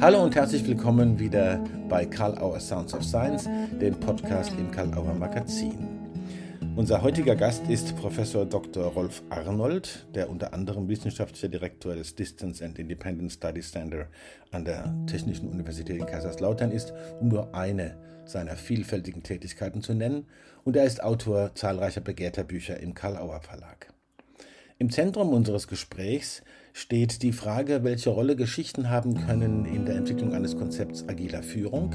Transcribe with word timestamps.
Hallo 0.00 0.22
und 0.22 0.34
herzlich 0.34 0.66
willkommen 0.66 1.18
wieder 1.18 1.64
bei 1.88 2.04
Karl 2.04 2.36
Auer 2.38 2.58
Sounds 2.60 2.92
of 2.92 3.04
Science, 3.04 3.48
dem 3.80 3.98
Podcast 4.00 4.52
im 4.58 4.70
Karl 4.70 4.92
Auer 4.94 5.14
Magazin. 5.14 5.88
Unser 6.76 7.00
heutiger 7.00 7.36
Gast 7.36 7.68
ist 7.68 7.96
Professor 7.96 8.44
Dr. 8.44 8.86
Rolf 8.86 9.22
Arnold, 9.30 10.06
der 10.14 10.28
unter 10.28 10.52
anderem 10.52 10.88
wissenschaftlicher 10.88 11.48
Direktor 11.48 11.94
des 11.94 12.16
Distance 12.16 12.64
and 12.64 12.78
Independent 12.78 13.32
Studies 13.32 13.70
Center 13.70 14.08
an 14.50 14.64
der 14.64 14.92
Technischen 15.06 15.48
Universität 15.48 15.96
in 15.96 16.06
Kaiserslautern 16.06 16.72
ist, 16.72 16.92
um 17.20 17.28
nur 17.28 17.54
eine 17.54 17.96
seiner 18.26 18.56
vielfältigen 18.56 19.22
Tätigkeiten 19.22 19.80
zu 19.80 19.94
nennen, 19.94 20.26
und 20.64 20.76
er 20.76 20.84
ist 20.84 21.02
Autor 21.02 21.54
zahlreicher 21.54 22.00
begehrter 22.00 22.42
Bücher 22.42 22.80
im 22.80 22.94
Karl 22.94 23.16
Auer 23.16 23.40
Verlag. 23.40 23.94
Im 24.78 24.90
Zentrum 24.90 25.28
unseres 25.32 25.68
Gesprächs 25.68 26.42
steht 26.74 27.22
die 27.22 27.32
Frage, 27.32 27.84
welche 27.84 28.10
Rolle 28.10 28.34
Geschichten 28.34 28.90
haben 28.90 29.14
können 29.26 29.64
in 29.64 29.86
der 29.86 29.94
Entwicklung 29.94 30.34
eines 30.34 30.58
Konzepts 30.58 31.08
agiler 31.08 31.42
Führung. 31.42 31.94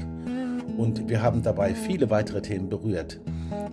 Und 0.78 1.06
wir 1.08 1.22
haben 1.22 1.42
dabei 1.42 1.74
viele 1.74 2.08
weitere 2.08 2.40
Themen 2.40 2.70
berührt. 2.70 3.20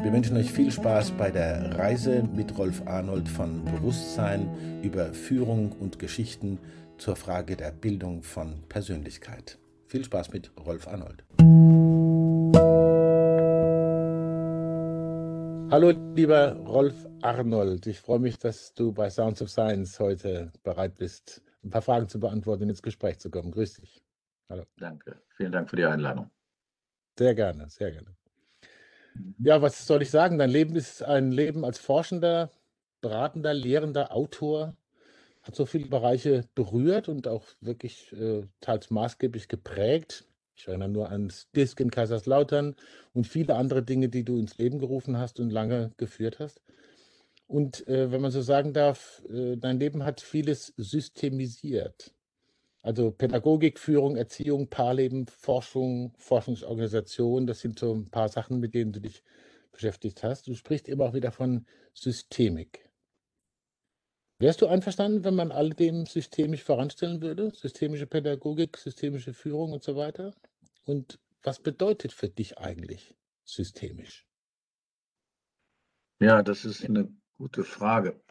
Wir 0.04 0.12
wünschen 0.12 0.36
euch 0.36 0.52
viel 0.52 0.70
Spaß 0.70 1.12
bei 1.12 1.31
der 1.31 1.80
Reise 1.80 2.23
mit 2.36 2.58
Rolf 2.58 2.84
Arnold 2.86 3.30
von 3.30 3.64
Bewusstsein 3.64 4.50
über 4.84 5.14
Führung 5.14 5.72
und 5.80 5.98
Geschichten 5.98 6.59
zur 6.98 7.16
Frage 7.16 7.55
der 7.55 7.72
Bildung 7.72 8.22
von 8.22 8.64
Persönlichkeit. 8.67 9.58
Viel 9.88 10.03
Spaß 10.03 10.34
mit 10.34 10.52
Rolf 10.66 10.89
Arnold. 10.89 11.23
Hallo, 15.70 15.89
lieber 16.16 16.53
Rolf 16.66 16.95
Arnold. 17.21 17.88
Ich 17.88 17.99
freue 17.99 18.20
mich, 18.20 18.39
dass 18.39 18.73
du 18.73 18.94
bei 18.94 19.09
Sounds 19.09 19.41
of 19.41 19.49
Science 19.49 19.99
heute 19.99 20.53
bereit 20.63 20.95
bist, 20.95 21.41
ein 21.62 21.70
paar 21.70 21.81
Fragen 21.81 22.08
zu 22.08 22.21
beantworten 22.21 22.63
und 22.63 22.70
ins 22.70 22.81
Gespräch 22.81 23.20
zu 23.20 23.30
kommen. 23.30 23.52
Grüß 23.52 23.73
dich. 23.73 24.02
Hallo. 24.49 24.63
Danke. 24.77 25.22
Vielen 25.36 25.52
Dank 25.52 25.69
für 25.69 25.75
die 25.75 25.83
Einladung. 25.83 26.31
Sehr 27.19 27.36
gerne, 27.36 27.67
sehr 27.69 27.92
gerne. 27.92 28.16
Mhm. 29.14 29.36
Ja, 29.39 29.61
was 29.61 29.86
soll 29.86 30.02
ich 30.02 30.09
sagen? 30.09 30.38
Dein 30.38 30.52
Leben 30.52 30.73
ist 30.77 31.03
ein 31.03 31.33
Leben 31.33 31.66
als 31.66 31.80
Forschender, 31.80 32.49
Beratender, 33.02 33.53
Lehrender, 33.53 34.16
Autor. 34.16 34.73
Hat 35.44 35.53
so 35.53 35.66
viele 35.66 35.88
Bereiche 35.88 36.45
berührt 36.55 37.09
und 37.09 37.27
auch 37.27 37.44
wirklich 37.59 38.14
äh, 38.14 38.47
teils 38.61 38.89
maßgeblich 38.89 39.49
geprägt. 39.49 40.27
Ich 40.58 40.67
erinnere 40.67 40.89
nur 40.89 41.11
ans 41.11 41.50
Disk 41.55 41.80
in 41.80 41.91
Kaiserslautern 41.91 42.75
und 43.13 43.27
viele 43.27 43.55
andere 43.55 43.83
Dinge, 43.83 44.09
die 44.09 44.25
du 44.25 44.38
ins 44.39 44.58
Leben 44.58 44.80
gerufen 44.80 45.17
hast 45.17 45.39
und 45.39 45.52
lange 45.52 45.91
geführt 45.97 46.39
hast. 46.39 46.61
Und 47.47 47.88
äh, 47.88 48.11
wenn 48.11 48.22
man 48.22 48.31
so 48.31 48.41
sagen 48.41 48.73
darf, 48.73 49.23
äh, 49.30 49.55
dein 49.55 49.80
Leben 49.80 50.03
hat 50.03 50.19
vieles 50.19 50.73
systemisiert. 50.77 52.14
Also 52.81 53.11
Pädagogik, 53.11 53.80
Führung, 53.80 54.16
Erziehung, 54.17 54.69
Paarleben, 54.69 55.27
Forschung, 55.27 56.14
Forschungsorganisation, 56.17 57.45
das 57.47 57.59
sind 57.59 57.80
so 57.80 57.94
ein 57.94 58.09
paar 58.09 58.30
Sachen, 58.30 58.59
mit 58.59 58.73
denen 58.73 58.94
du 58.94 58.99
dich 59.02 59.23
beschäftigt 59.71 60.23
hast. 60.23 60.47
Du 60.47 60.55
sprichst 60.55 60.88
immer 60.88 61.05
auch 61.05 61.14
wieder 61.14 61.31
von 61.31 61.66
Systemik. 61.94 62.89
Wärst 64.39 64.61
du 64.61 64.67
einverstanden, 64.67 65.23
wenn 65.23 65.36
man 65.36 65.52
all 65.52 65.71
dem 65.71 66.05
systemisch 66.05 66.64
voranstellen 66.64 67.21
würde? 67.21 67.52
Systemische 67.55 68.08
Pädagogik, 68.08 68.77
systemische 68.77 69.33
Führung 69.33 69.73
und 69.73 69.83
so 69.83 69.95
weiter? 69.95 70.33
Und 70.88 71.19
was 71.43 71.59
bedeutet 71.59 72.13
für 72.13 72.30
dich 72.30 72.59
eigentlich 72.59 73.13
systemisch? 73.43 74.25
Ja, 76.21 76.41
das 76.41 76.63
ist 76.63 76.85
eine 76.85 77.13
gute 77.38 77.66
Frage. 77.66 78.21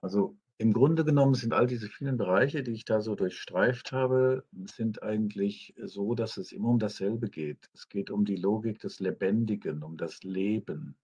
Also 0.00 0.38
im 0.56 0.72
Grunde 0.72 1.04
genommen 1.04 1.34
sind 1.34 1.52
all 1.52 1.66
diese 1.66 1.88
vielen 1.88 2.16
Bereiche, 2.16 2.62
die 2.62 2.72
ich 2.72 2.86
da 2.86 3.02
so 3.02 3.14
durchstreift 3.16 3.92
habe, 3.92 4.46
sind 4.64 5.02
eigentlich 5.02 5.74
so, 5.84 6.14
dass 6.14 6.38
es 6.38 6.52
immer 6.52 6.70
um 6.70 6.78
dasselbe 6.78 7.28
geht. 7.28 7.68
Es 7.74 7.90
geht 7.90 8.10
um 8.10 8.24
die 8.24 8.36
Logik 8.36 8.78
des 8.78 8.98
Lebendigen, 8.98 9.82
um 9.82 9.98
das 9.98 10.22
Leben. 10.22 10.96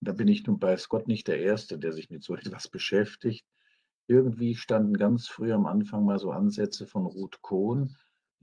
Da 0.00 0.12
bin 0.12 0.28
ich 0.28 0.46
nun 0.46 0.58
bei 0.58 0.74
Scott 0.78 1.06
nicht 1.06 1.28
der 1.28 1.40
Erste, 1.40 1.78
der 1.78 1.92
sich 1.92 2.08
mit 2.08 2.24
so 2.24 2.34
etwas 2.36 2.68
beschäftigt. 2.68 3.46
Irgendwie 4.06 4.54
standen 4.54 4.96
ganz 4.96 5.28
früh 5.28 5.52
am 5.52 5.66
Anfang 5.66 6.06
mal 6.06 6.18
so 6.18 6.30
Ansätze 6.30 6.86
von 6.86 7.04
Ruth 7.04 7.42
Kohn, 7.42 7.94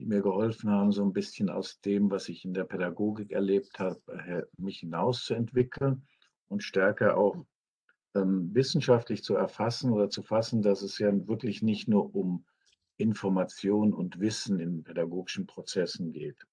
die 0.02 0.08
mir 0.08 0.20
geholfen 0.20 0.68
haben, 0.68 0.90
so 0.90 1.04
ein 1.04 1.12
bisschen 1.12 1.48
aus 1.48 1.80
dem, 1.80 2.10
was 2.10 2.28
ich 2.28 2.44
in 2.44 2.54
der 2.54 2.64
Pädagogik 2.64 3.30
erlebt 3.30 3.78
habe, 3.78 4.48
mich 4.56 4.80
hinauszuentwickeln 4.80 6.06
und 6.48 6.64
stärker 6.64 7.16
auch 7.16 7.46
ähm, 8.16 8.52
wissenschaftlich 8.52 9.22
zu 9.22 9.36
erfassen 9.36 9.92
oder 9.92 10.10
zu 10.10 10.22
fassen, 10.22 10.60
dass 10.60 10.82
es 10.82 10.98
ja 10.98 11.12
wirklich 11.28 11.62
nicht 11.62 11.86
nur 11.86 12.12
um 12.16 12.44
Information 12.96 13.92
und 13.94 14.18
Wissen 14.18 14.58
in 14.58 14.82
pädagogischen 14.82 15.46
Prozessen 15.46 16.10
geht. 16.10 16.44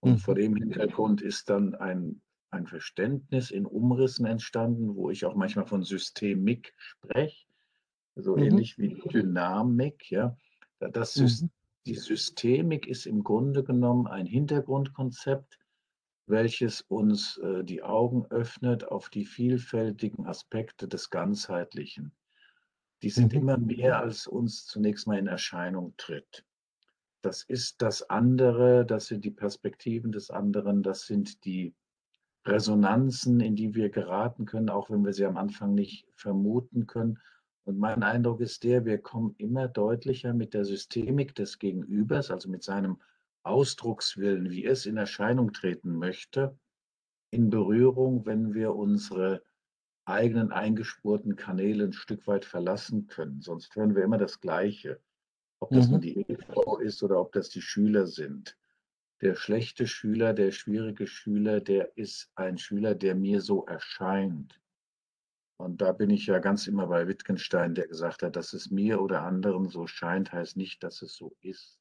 Und 0.00 0.12
mhm. 0.12 0.18
vor 0.18 0.34
dem 0.34 0.56
Hintergrund 0.56 1.20
ist 1.20 1.50
dann 1.50 1.74
ein, 1.74 2.22
ein 2.50 2.66
Verständnis 2.66 3.50
in 3.50 3.66
Umrissen 3.66 4.24
entstanden, 4.24 4.96
wo 4.96 5.10
ich 5.10 5.26
auch 5.26 5.34
manchmal 5.34 5.66
von 5.66 5.82
Systemik 5.82 6.72
spreche 6.78 7.46
so 8.16 8.36
mhm. 8.36 8.42
ähnlich 8.44 8.78
wie 8.78 8.94
Dynamik. 9.12 10.10
Ja. 10.10 10.34
Das 10.78 11.16
mhm. 11.16 11.50
Die 11.86 11.94
Systemik 11.94 12.86
ist 12.86 13.06
im 13.06 13.24
Grunde 13.24 13.64
genommen 13.64 14.06
ein 14.06 14.26
Hintergrundkonzept, 14.26 15.58
welches 16.26 16.82
uns 16.82 17.38
äh, 17.38 17.64
die 17.64 17.82
Augen 17.82 18.26
öffnet 18.26 18.84
auf 18.84 19.08
die 19.08 19.24
vielfältigen 19.24 20.26
Aspekte 20.26 20.86
des 20.86 21.10
Ganzheitlichen. 21.10 22.12
Die 23.02 23.10
sind 23.10 23.32
mhm. 23.32 23.40
immer 23.40 23.58
mehr, 23.58 23.98
als 23.98 24.26
uns 24.26 24.66
zunächst 24.66 25.06
mal 25.06 25.18
in 25.18 25.26
Erscheinung 25.26 25.94
tritt. 25.96 26.44
Das 27.22 27.42
ist 27.42 27.82
das 27.82 28.08
andere, 28.08 28.86
das 28.86 29.06
sind 29.06 29.24
die 29.24 29.30
Perspektiven 29.30 30.12
des 30.12 30.30
anderen, 30.30 30.82
das 30.82 31.06
sind 31.06 31.44
die 31.44 31.74
Resonanzen, 32.46 33.40
in 33.40 33.56
die 33.56 33.74
wir 33.74 33.90
geraten 33.90 34.46
können, 34.46 34.70
auch 34.70 34.90
wenn 34.90 35.04
wir 35.04 35.12
sie 35.12 35.26
am 35.26 35.36
Anfang 35.36 35.74
nicht 35.74 36.06
vermuten 36.14 36.86
können. 36.86 37.18
Und 37.64 37.78
mein 37.78 38.02
Eindruck 38.02 38.40
ist 38.40 38.64
der, 38.64 38.84
wir 38.84 38.98
kommen 38.98 39.34
immer 39.38 39.68
deutlicher 39.68 40.32
mit 40.32 40.54
der 40.54 40.64
Systemik 40.64 41.34
des 41.34 41.58
Gegenübers, 41.58 42.30
also 42.30 42.48
mit 42.48 42.62
seinem 42.62 43.00
Ausdruckswillen, 43.42 44.50
wie 44.50 44.64
es 44.64 44.86
in 44.86 44.96
Erscheinung 44.96 45.52
treten 45.52 45.96
möchte, 45.96 46.58
in 47.30 47.50
Berührung, 47.50 48.26
wenn 48.26 48.54
wir 48.54 48.74
unsere 48.74 49.42
eigenen 50.04 50.50
eingespurten 50.50 51.36
Kanäle 51.36 51.84
ein 51.84 51.92
Stück 51.92 52.26
weit 52.26 52.44
verlassen 52.44 53.06
können. 53.06 53.40
Sonst 53.40 53.74
hören 53.76 53.94
wir 53.94 54.02
immer 54.02 54.18
das 54.18 54.40
Gleiche. 54.40 55.00
Ob 55.60 55.70
das 55.70 55.86
mhm. 55.86 55.92
nun 55.92 56.00
die 56.00 56.18
Ehefrau 56.18 56.78
ist 56.78 57.02
oder 57.02 57.20
ob 57.20 57.32
das 57.32 57.50
die 57.50 57.60
Schüler 57.60 58.06
sind. 58.06 58.56
Der 59.20 59.34
schlechte 59.34 59.86
Schüler, 59.86 60.32
der 60.32 60.50
schwierige 60.50 61.06
Schüler, 61.06 61.60
der 61.60 61.96
ist 61.96 62.30
ein 62.34 62.56
Schüler, 62.56 62.94
der 62.94 63.14
mir 63.14 63.42
so 63.42 63.66
erscheint. 63.66 64.59
Und 65.60 65.82
da 65.82 65.92
bin 65.92 66.08
ich 66.08 66.24
ja 66.24 66.38
ganz 66.38 66.66
immer 66.66 66.86
bei 66.86 67.06
Wittgenstein, 67.06 67.74
der 67.74 67.86
gesagt 67.86 68.22
hat, 68.22 68.34
dass 68.34 68.54
es 68.54 68.70
mir 68.70 69.02
oder 69.02 69.24
anderen 69.24 69.68
so 69.68 69.86
scheint, 69.86 70.32
heißt 70.32 70.56
nicht, 70.56 70.82
dass 70.82 71.02
es 71.02 71.14
so 71.14 71.36
ist. 71.42 71.78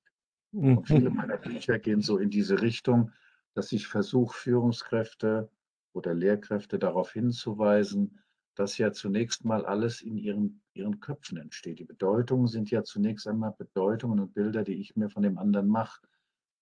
Und 0.51 0.85
viele 0.85 1.09
mhm. 1.09 1.15
meiner 1.15 1.37
Bücher 1.37 1.79
gehen 1.79 2.01
so 2.01 2.17
in 2.17 2.29
diese 2.29 2.61
Richtung, 2.61 3.13
dass 3.53 3.71
ich 3.71 3.87
versuche, 3.87 4.37
Führungskräfte 4.37 5.49
oder 5.93 6.13
Lehrkräfte 6.13 6.77
darauf 6.77 7.13
hinzuweisen, 7.13 8.19
dass 8.53 8.77
ja 8.77 8.91
zunächst 8.91 9.45
mal 9.45 9.65
alles 9.65 10.01
in 10.01 10.17
ihren, 10.17 10.61
ihren 10.73 10.99
Köpfen 10.99 11.37
entsteht. 11.37 11.79
Die 11.79 11.85
Bedeutungen 11.85 12.47
sind 12.47 12.71
ja 12.71 12.83
zunächst 12.83 13.27
einmal 13.27 13.55
Bedeutungen 13.57 14.19
und 14.19 14.33
Bilder, 14.33 14.65
die 14.65 14.81
ich 14.81 14.97
mir 14.97 15.09
von 15.09 15.23
dem 15.23 15.37
anderen 15.37 15.69
mache. 15.69 16.05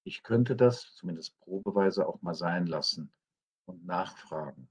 Ich 0.03 0.21
könnte 0.21 0.55
das 0.55 0.93
zumindest 0.93 1.39
probeweise 1.39 2.07
auch 2.07 2.21
mal 2.21 2.35
sein 2.35 2.67
lassen 2.67 3.11
und 3.65 3.83
nachfragen. 3.87 4.69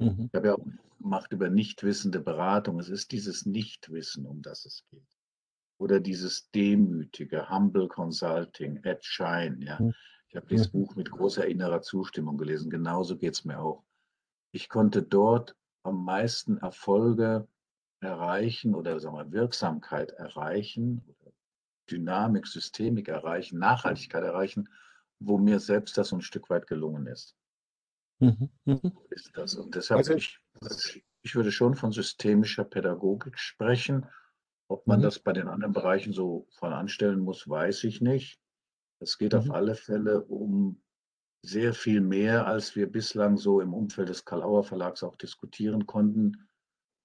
Mhm. 0.00 0.28
Ich 0.32 0.34
habe 0.34 0.48
ja 0.48 0.54
auch 0.54 0.64
gemacht 0.98 1.32
über 1.32 1.48
nichtwissende 1.48 2.20
Beratung. 2.20 2.78
Es 2.80 2.88
ist 2.88 3.12
dieses 3.12 3.46
Nichtwissen, 3.46 4.26
um 4.26 4.42
das 4.42 4.64
es 4.64 4.84
geht. 4.90 5.06
Oder 5.78 6.00
dieses 6.00 6.50
demütige, 6.50 7.48
humble 7.48 7.88
Consulting, 7.88 8.84
at 8.84 9.04
Shine. 9.04 9.58
Ja. 9.60 9.80
Mhm. 9.80 9.94
Ich 10.28 10.36
habe 10.36 10.46
dieses 10.46 10.72
mhm. 10.72 10.78
Buch 10.78 10.96
mit 10.96 11.10
großer 11.10 11.46
innerer 11.46 11.82
Zustimmung 11.82 12.38
gelesen. 12.38 12.70
Genauso 12.70 13.16
geht 13.16 13.34
es 13.34 13.44
mir 13.44 13.58
auch. 13.58 13.84
Ich 14.52 14.68
konnte 14.68 15.02
dort 15.02 15.56
am 15.82 16.04
meisten 16.04 16.58
Erfolge 16.58 17.48
erreichen 18.00 18.74
oder 18.74 18.98
sagen 19.00 19.16
wir, 19.16 19.32
Wirksamkeit 19.32 20.12
erreichen, 20.12 21.02
Dynamik, 21.90 22.46
Systemik 22.46 23.08
erreichen, 23.08 23.58
Nachhaltigkeit 23.58 24.22
erreichen, 24.22 24.68
wo 25.18 25.38
mir 25.38 25.60
selbst 25.60 25.98
das 25.98 26.12
ein 26.12 26.20
Stück 26.20 26.48
weit 26.50 26.66
gelungen 26.66 27.06
ist. 27.06 27.36
Mhm, 28.20 28.50
mhm. 28.64 28.92
Ist 29.10 29.30
das. 29.34 29.54
Und 29.54 29.74
deshalb, 29.74 29.98
also, 29.98 30.14
ich, 30.14 30.38
ich 31.22 31.34
würde 31.34 31.50
schon 31.50 31.74
von 31.74 31.92
systemischer 31.92 32.64
Pädagogik 32.64 33.38
sprechen. 33.38 34.06
Ob 34.68 34.86
man 34.86 35.00
mhm. 35.00 35.04
das 35.04 35.18
bei 35.18 35.32
den 35.32 35.48
anderen 35.48 35.72
Bereichen 35.72 36.12
so 36.12 36.46
voranstellen 36.52 37.20
muss, 37.20 37.48
weiß 37.48 37.84
ich 37.84 38.00
nicht. 38.00 38.40
Es 39.00 39.18
geht 39.18 39.34
auf 39.34 39.50
alle 39.50 39.74
Fälle 39.74 40.22
um 40.22 40.80
sehr 41.42 41.72
viel 41.72 42.02
mehr, 42.02 42.46
als 42.46 42.76
wir 42.76 42.90
bislang 42.90 43.38
so 43.38 43.60
im 43.60 43.72
Umfeld 43.72 44.10
des 44.10 44.24
Karl-Auer 44.24 44.62
Verlags 44.62 45.02
auch 45.02 45.16
diskutieren 45.16 45.86
konnten. 45.86 46.48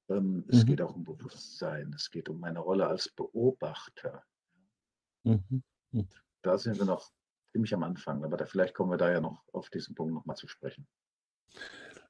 Ähm, 0.10 0.46
es 0.50 0.66
geht 0.66 0.82
auch 0.82 0.94
um 0.94 1.06
Bewusstsein. 1.06 1.94
Es 1.96 2.12
geht 2.12 2.30
um 2.30 2.40
meine 2.40 2.60
Rolle 2.60 2.88
als 2.88 3.10
Beobachter. 3.10 4.24
da 6.44 6.58
sind 6.58 6.78
wir 6.78 6.86
noch 6.86 7.10
ziemlich 7.52 7.74
am 7.74 7.84
Anfang, 7.84 8.24
aber 8.24 8.38
da, 8.38 8.46
vielleicht 8.46 8.76
kommen 8.76 8.92
wir 8.92 8.98
da 8.98 9.12
ja 9.12 9.22
noch 9.22 9.44
auf 9.54 9.70
diesen 9.70 9.96
Punkt 9.96 10.14
nochmal 10.14 10.36
zu 10.36 10.48
sprechen. 10.48 10.86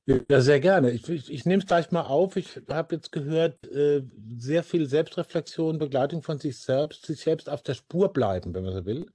Ja, 0.07 0.39
sehr 0.39 0.59
gerne. 0.59 0.91
Ich, 0.91 1.09
ich, 1.09 1.31
ich 1.31 1.45
nehme 1.45 1.63
es 1.63 1.67
gleich 1.67 1.89
mal 1.91 2.03
auf. 2.03 2.35
Ich 2.35 2.61
habe 2.69 2.95
jetzt 2.95 3.11
gehört, 3.11 3.65
äh, 3.67 4.03
sehr 4.37 4.63
viel 4.63 4.87
Selbstreflexion, 4.87 5.79
Begleitung 5.79 6.21
von 6.21 6.37
sich 6.37 6.59
selbst, 6.59 7.07
sich 7.07 7.21
selbst 7.21 7.49
auf 7.49 7.63
der 7.63 7.73
Spur 7.73 8.13
bleiben, 8.13 8.53
wenn 8.53 8.63
man 8.63 8.73
so 8.73 8.85
will. 8.85 9.07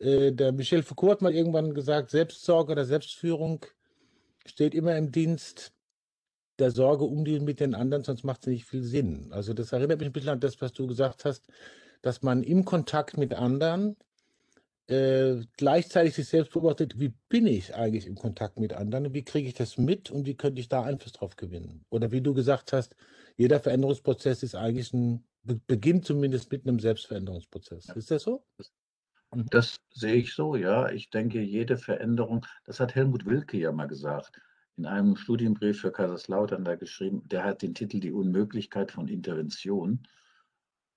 Äh, 0.00 0.32
der 0.32 0.50
Michel 0.50 0.82
Foucault 0.82 1.12
hat 1.12 1.22
mal 1.22 1.34
irgendwann 1.34 1.74
gesagt, 1.74 2.10
Selbstsorge 2.10 2.72
oder 2.72 2.84
Selbstführung 2.84 3.64
steht 4.46 4.74
immer 4.74 4.96
im 4.96 5.12
Dienst 5.12 5.72
der 6.58 6.72
Sorge 6.72 7.04
um 7.04 7.24
die 7.24 7.38
mit 7.38 7.60
den 7.60 7.74
anderen, 7.74 8.02
sonst 8.02 8.24
macht 8.24 8.42
es 8.42 8.46
nicht 8.48 8.64
viel 8.64 8.82
Sinn. 8.82 9.28
Also 9.32 9.54
das 9.54 9.72
erinnert 9.72 10.00
mich 10.00 10.08
ein 10.08 10.12
bisschen 10.12 10.30
an 10.30 10.40
das, 10.40 10.60
was 10.60 10.72
du 10.72 10.88
gesagt 10.88 11.24
hast, 11.24 11.46
dass 12.02 12.22
man 12.22 12.42
im 12.42 12.64
Kontakt 12.64 13.16
mit 13.16 13.32
anderen 13.34 13.96
äh, 14.90 15.46
gleichzeitig 15.56 16.14
sich 16.14 16.28
selbst 16.28 16.52
beobachtet, 16.52 16.98
wie 16.98 17.14
bin 17.28 17.46
ich 17.46 17.74
eigentlich 17.74 18.06
im 18.06 18.16
Kontakt 18.16 18.58
mit 18.58 18.72
anderen, 18.72 19.14
wie 19.14 19.24
kriege 19.24 19.46
ich 19.46 19.54
das 19.54 19.78
mit 19.78 20.10
und 20.10 20.26
wie 20.26 20.34
könnte 20.34 20.60
ich 20.60 20.68
da 20.68 20.82
Einfluss 20.82 21.12
drauf 21.12 21.36
gewinnen? 21.36 21.84
Oder 21.90 22.10
wie 22.10 22.20
du 22.20 22.34
gesagt 22.34 22.72
hast, 22.72 22.96
jeder 23.36 23.60
Veränderungsprozess 23.60 24.42
ist 24.42 24.56
eigentlich 24.56 24.92
ein, 24.92 25.24
beginnt 25.44 26.04
zumindest 26.04 26.50
mit 26.50 26.66
einem 26.66 26.80
Selbstveränderungsprozess. 26.80 27.86
Ja. 27.86 27.94
Ist 27.94 28.10
das 28.10 28.24
so? 28.24 28.44
Mhm. 29.32 29.46
Das 29.50 29.80
sehe 29.92 30.16
ich 30.16 30.34
so, 30.34 30.56
ja. 30.56 30.90
Ich 30.90 31.10
denke, 31.10 31.40
jede 31.40 31.76
Veränderung, 31.76 32.44
das 32.64 32.80
hat 32.80 32.96
Helmut 32.96 33.26
Wilke 33.26 33.58
ja 33.58 33.70
mal 33.70 33.86
gesagt, 33.86 34.40
in 34.76 34.86
einem 34.86 35.14
Studienbrief 35.14 35.80
für 35.80 35.92
Kaiserslautern 35.92 36.64
da 36.64 36.74
geschrieben, 36.74 37.22
der 37.28 37.44
hat 37.44 37.62
den 37.62 37.74
Titel 37.74 38.00
Die 38.00 38.12
Unmöglichkeit 38.12 38.90
von 38.90 39.06
Intervention. 39.06 40.02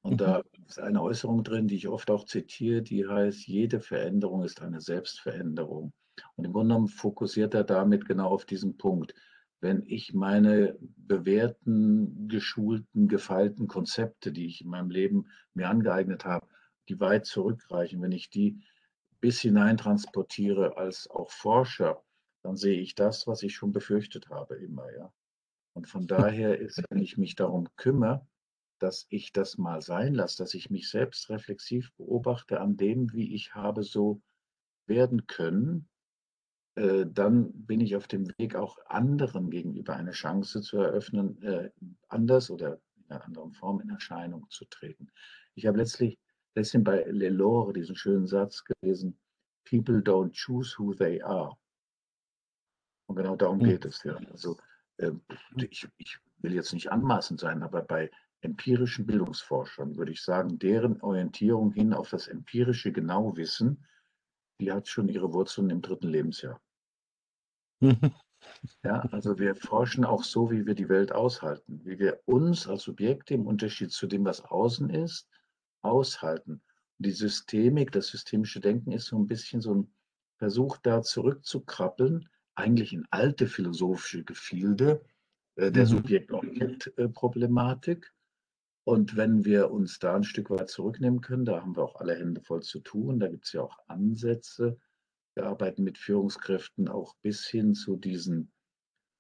Und 0.03 0.13
mhm. 0.13 0.17
da 0.17 0.43
ist 0.67 0.79
eine 0.79 1.01
Äußerung 1.01 1.43
drin, 1.43 1.67
die 1.67 1.75
ich 1.75 1.87
oft 1.87 2.11
auch 2.11 2.25
zitiere, 2.25 2.81
die 2.81 3.07
heißt, 3.07 3.47
jede 3.47 3.79
Veränderung 3.79 4.43
ist 4.43 4.61
eine 4.61 4.81
Selbstveränderung. 4.81 5.93
Und 6.35 6.45
im 6.45 6.53
Grunde 6.53 6.75
genommen 6.75 6.87
fokussiert 6.89 7.53
er 7.53 7.63
damit 7.63 8.05
genau 8.05 8.29
auf 8.29 8.45
diesen 8.45 8.77
Punkt. 8.77 9.15
Wenn 9.61 9.81
ich 9.87 10.13
meine 10.13 10.77
bewährten, 10.79 12.27
geschulten, 12.27 13.07
gefeilten 13.07 13.67
Konzepte, 13.67 14.33
die 14.33 14.45
ich 14.45 14.61
in 14.61 14.69
meinem 14.69 14.89
Leben 14.89 15.27
mir 15.53 15.69
angeeignet 15.69 16.25
habe, 16.25 16.47
die 16.89 16.99
weit 16.99 17.25
zurückreichen, 17.25 18.01
wenn 18.01 18.11
ich 18.11 18.29
die 18.29 18.61
bis 19.21 19.39
hinein 19.39 19.77
transportiere 19.77 20.75
als 20.75 21.09
auch 21.09 21.31
Forscher, 21.31 22.03
dann 22.41 22.57
sehe 22.57 22.81
ich 22.81 22.93
das, 22.93 23.25
was 23.25 23.41
ich 23.41 23.55
schon 23.55 23.71
befürchtet 23.71 24.29
habe 24.29 24.55
immer, 24.55 24.93
ja. 24.93 25.13
Und 25.75 25.87
von 25.87 26.07
daher 26.07 26.59
ist, 26.59 26.83
wenn 26.89 26.99
ich 26.99 27.17
mich 27.17 27.35
darum 27.35 27.67
kümmere, 27.77 28.27
dass 28.83 29.05
ich 29.09 29.31
das 29.31 29.57
mal 29.57 29.81
sein 29.81 30.13
lasse, 30.13 30.43
dass 30.43 30.53
ich 30.53 30.69
mich 30.69 30.89
selbst 30.89 31.29
reflexiv 31.29 31.91
beobachte 31.95 32.59
an 32.59 32.75
dem, 32.75 33.13
wie 33.13 33.33
ich 33.33 33.55
habe 33.55 33.83
so 33.83 34.21
werden 34.85 35.25
können, 35.25 35.87
äh, 36.75 37.05
dann 37.07 37.53
bin 37.53 37.79
ich 37.79 37.95
auf 37.95 38.07
dem 38.07 38.27
Weg, 38.37 38.55
auch 38.55 38.77
anderen 38.87 39.49
gegenüber 39.49 39.95
eine 39.95 40.11
Chance 40.11 40.61
zu 40.61 40.77
eröffnen, 40.77 41.41
äh, 41.41 41.71
anders 42.09 42.49
oder 42.49 42.81
in 42.95 43.05
einer 43.09 43.23
anderen 43.23 43.53
Form 43.53 43.79
in 43.79 43.89
Erscheinung 43.89 44.49
zu 44.49 44.65
treten. 44.65 45.09
Ich 45.55 45.65
habe 45.65 45.77
letztlich 45.77 46.19
letztlich 46.55 46.83
bei 46.83 47.03
Lelore 47.05 47.73
diesen 47.73 47.95
schönen 47.95 48.27
Satz 48.27 48.63
gelesen, 48.65 49.17
People 49.63 49.99
don't 49.99 50.33
choose 50.33 50.77
who 50.77 50.93
they 50.93 51.21
are. 51.21 51.57
Und 53.07 53.15
genau 53.15 53.35
darum 53.35 53.61
hm. 53.61 53.69
geht 53.69 53.85
es 53.85 54.03
ja. 54.03 54.15
Also 54.31 54.57
äh, 54.97 55.11
ich, 55.55 55.87
ich 55.97 56.19
will 56.39 56.53
jetzt 56.53 56.73
nicht 56.73 56.91
anmaßend 56.91 57.39
sein, 57.39 57.63
aber 57.63 57.81
bei 57.81 58.11
empirischen 58.43 59.05
Bildungsforschern, 59.05 59.95
würde 59.95 60.11
ich 60.11 60.21
sagen, 60.21 60.59
deren 60.59 61.01
Orientierung 61.01 61.71
hin 61.71 61.93
auf 61.93 62.09
das 62.09 62.27
empirische 62.27 62.91
Genauwissen, 62.91 63.85
die 64.59 64.71
hat 64.71 64.87
schon 64.87 65.09
ihre 65.09 65.33
Wurzeln 65.33 65.69
im 65.69 65.81
dritten 65.81 66.09
Lebensjahr. 66.09 66.61
Ja, 68.83 68.99
also 69.11 69.39
wir 69.39 69.55
forschen 69.55 70.03
auch 70.03 70.21
so, 70.21 70.51
wie 70.51 70.65
wir 70.65 70.75
die 70.75 70.89
Welt 70.89 71.13
aushalten, 71.13 71.79
wie 71.85 71.97
wir 71.97 72.19
uns 72.25 72.67
als 72.67 72.83
Subjekte 72.83 73.33
im 73.33 73.47
Unterschied 73.47 73.91
zu 73.91 74.05
dem, 74.05 74.25
was 74.25 74.41
außen 74.41 74.89
ist, 74.89 75.29
aushalten. 75.81 76.61
Und 76.97 77.05
die 77.05 77.11
Systemik, 77.11 77.93
das 77.93 78.07
systemische 78.07 78.59
Denken 78.59 78.91
ist 78.91 79.05
so 79.05 79.17
ein 79.17 79.27
bisschen 79.27 79.61
so 79.61 79.75
ein 79.75 79.93
Versuch, 80.39 80.75
da 80.77 81.03
zurückzukrabbeln, 81.03 82.27
eigentlich 82.55 82.91
in 82.91 83.07
alte 83.11 83.47
philosophische 83.47 84.25
Gefilde 84.25 85.01
äh, 85.55 85.71
der 85.71 85.83
mhm. 85.83 85.87
Subjekt-Objekt-Problematik 85.87 88.13
und 88.85 89.15
wenn 89.15 89.45
wir 89.45 89.71
uns 89.71 89.99
da 89.99 90.15
ein 90.15 90.23
Stück 90.23 90.49
weit 90.49 90.69
zurücknehmen 90.69 91.21
können, 91.21 91.45
da 91.45 91.61
haben 91.61 91.75
wir 91.75 91.83
auch 91.83 91.95
alle 91.95 92.15
Hände 92.15 92.41
voll 92.41 92.61
zu 92.61 92.79
tun. 92.79 93.19
Da 93.19 93.29
gibt 93.29 93.45
es 93.45 93.53
ja 93.53 93.61
auch 93.61 93.77
Ansätze. 93.87 94.77
Wir 95.35 95.45
arbeiten 95.45 95.83
mit 95.83 95.97
Führungskräften 95.97 96.89
auch 96.89 97.15
bis 97.21 97.45
hin 97.45 97.75
zu 97.75 97.95
diesen 97.95 98.51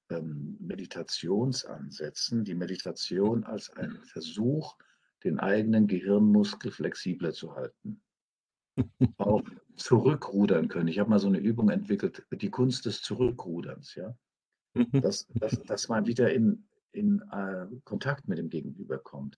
ähm, 0.09 0.57
Meditationsansätzen. 0.59 2.43
Die 2.43 2.55
Meditation 2.55 3.45
als 3.45 3.69
ein 3.69 3.99
Versuch, 4.03 4.75
den 5.23 5.39
eigenen 5.39 5.87
Gehirnmuskel 5.87 6.71
flexibler 6.71 7.31
zu 7.31 7.55
halten. 7.55 8.01
auch 9.17 9.43
zurückrudern 9.75 10.67
können. 10.67 10.89
Ich 10.89 10.99
habe 10.99 11.09
mal 11.09 11.19
so 11.19 11.27
eine 11.27 11.39
Übung 11.39 11.69
entwickelt, 11.69 12.25
die 12.31 12.49
Kunst 12.49 12.85
des 12.85 13.01
Zurückruderns. 13.01 13.95
Ja? 13.95 14.17
Dass, 14.91 15.27
dass, 15.35 15.61
dass 15.63 15.87
man 15.87 16.07
wieder 16.07 16.33
in, 16.33 16.67
in 16.93 17.21
äh, 17.31 17.67
Kontakt 17.83 18.27
mit 18.27 18.37
dem 18.37 18.49
Gegenüber 18.49 18.97
kommt. 18.97 19.37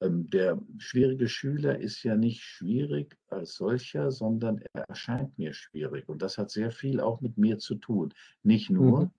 Ähm, 0.00 0.30
der 0.30 0.60
schwierige 0.78 1.28
Schüler 1.28 1.78
ist 1.78 2.02
ja 2.02 2.16
nicht 2.16 2.42
schwierig 2.42 3.16
als 3.28 3.54
solcher, 3.54 4.10
sondern 4.10 4.62
er 4.72 4.88
erscheint 4.88 5.36
mir 5.38 5.52
schwierig. 5.52 6.08
Und 6.08 6.22
das 6.22 6.38
hat 6.38 6.50
sehr 6.50 6.70
viel 6.70 7.00
auch 7.00 7.20
mit 7.20 7.36
mir 7.36 7.58
zu 7.58 7.74
tun. 7.74 8.14
Nicht 8.42 8.70
nur, 8.70 9.02
mhm. 9.02 9.10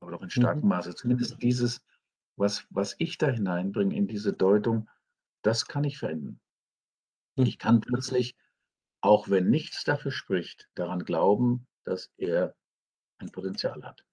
aber 0.00 0.12
doch 0.12 0.22
in 0.22 0.30
starkem 0.30 0.62
mhm. 0.62 0.68
Maße. 0.68 0.94
Zumindest 0.94 1.42
dieses, 1.42 1.82
was, 2.36 2.66
was 2.70 2.94
ich 2.98 3.18
da 3.18 3.28
hineinbringe 3.28 3.96
in 3.96 4.06
diese 4.06 4.32
Deutung, 4.32 4.88
das 5.42 5.66
kann 5.66 5.84
ich 5.84 5.98
verändern. 5.98 6.38
Mhm. 7.36 7.44
Ich 7.46 7.58
kann 7.58 7.80
plötzlich, 7.80 8.36
auch 9.00 9.30
wenn 9.30 9.48
nichts 9.48 9.84
dafür 9.84 10.12
spricht, 10.12 10.68
daran 10.74 11.04
glauben, 11.04 11.66
dass 11.84 12.10
er 12.18 12.54
ein 13.18 13.30
Potenzial 13.30 13.82
hat. 13.84 14.04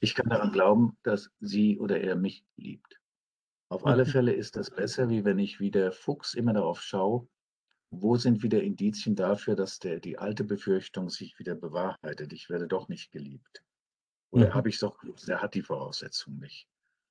Ich 0.00 0.14
kann 0.14 0.28
daran 0.28 0.52
glauben, 0.52 0.96
dass 1.02 1.30
sie 1.40 1.78
oder 1.78 2.00
er 2.00 2.16
mich 2.16 2.44
liebt. 2.56 3.00
Auf 3.68 3.86
alle. 3.86 4.04
Fälle 4.04 4.32
ist 4.32 4.56
das 4.56 4.70
besser, 4.70 5.08
wie 5.08 5.24
wenn 5.24 5.38
ich 5.38 5.60
wie 5.60 5.70
der 5.70 5.92
Fuchs 5.92 6.34
immer 6.34 6.52
darauf 6.52 6.82
schaue, 6.82 7.28
wo 7.90 8.16
sind 8.16 8.42
wieder 8.42 8.62
Indizien 8.62 9.14
dafür, 9.14 9.54
dass 9.54 9.78
der, 9.78 10.00
die 10.00 10.18
alte 10.18 10.44
Befürchtung 10.44 11.08
sich 11.08 11.38
wieder 11.38 11.54
bewahrheitet. 11.54 12.32
Ich 12.32 12.50
werde 12.50 12.66
doch 12.66 12.88
nicht 12.88 13.12
geliebt. 13.12 13.62
Oder 14.30 14.48
mhm. 14.48 14.54
habe 14.54 14.68
ich 14.68 14.76
es 14.76 14.80
doch 14.80 14.98
der 15.26 15.40
hat 15.40 15.54
die 15.54 15.62
Voraussetzung 15.62 16.38
nicht. 16.38 16.66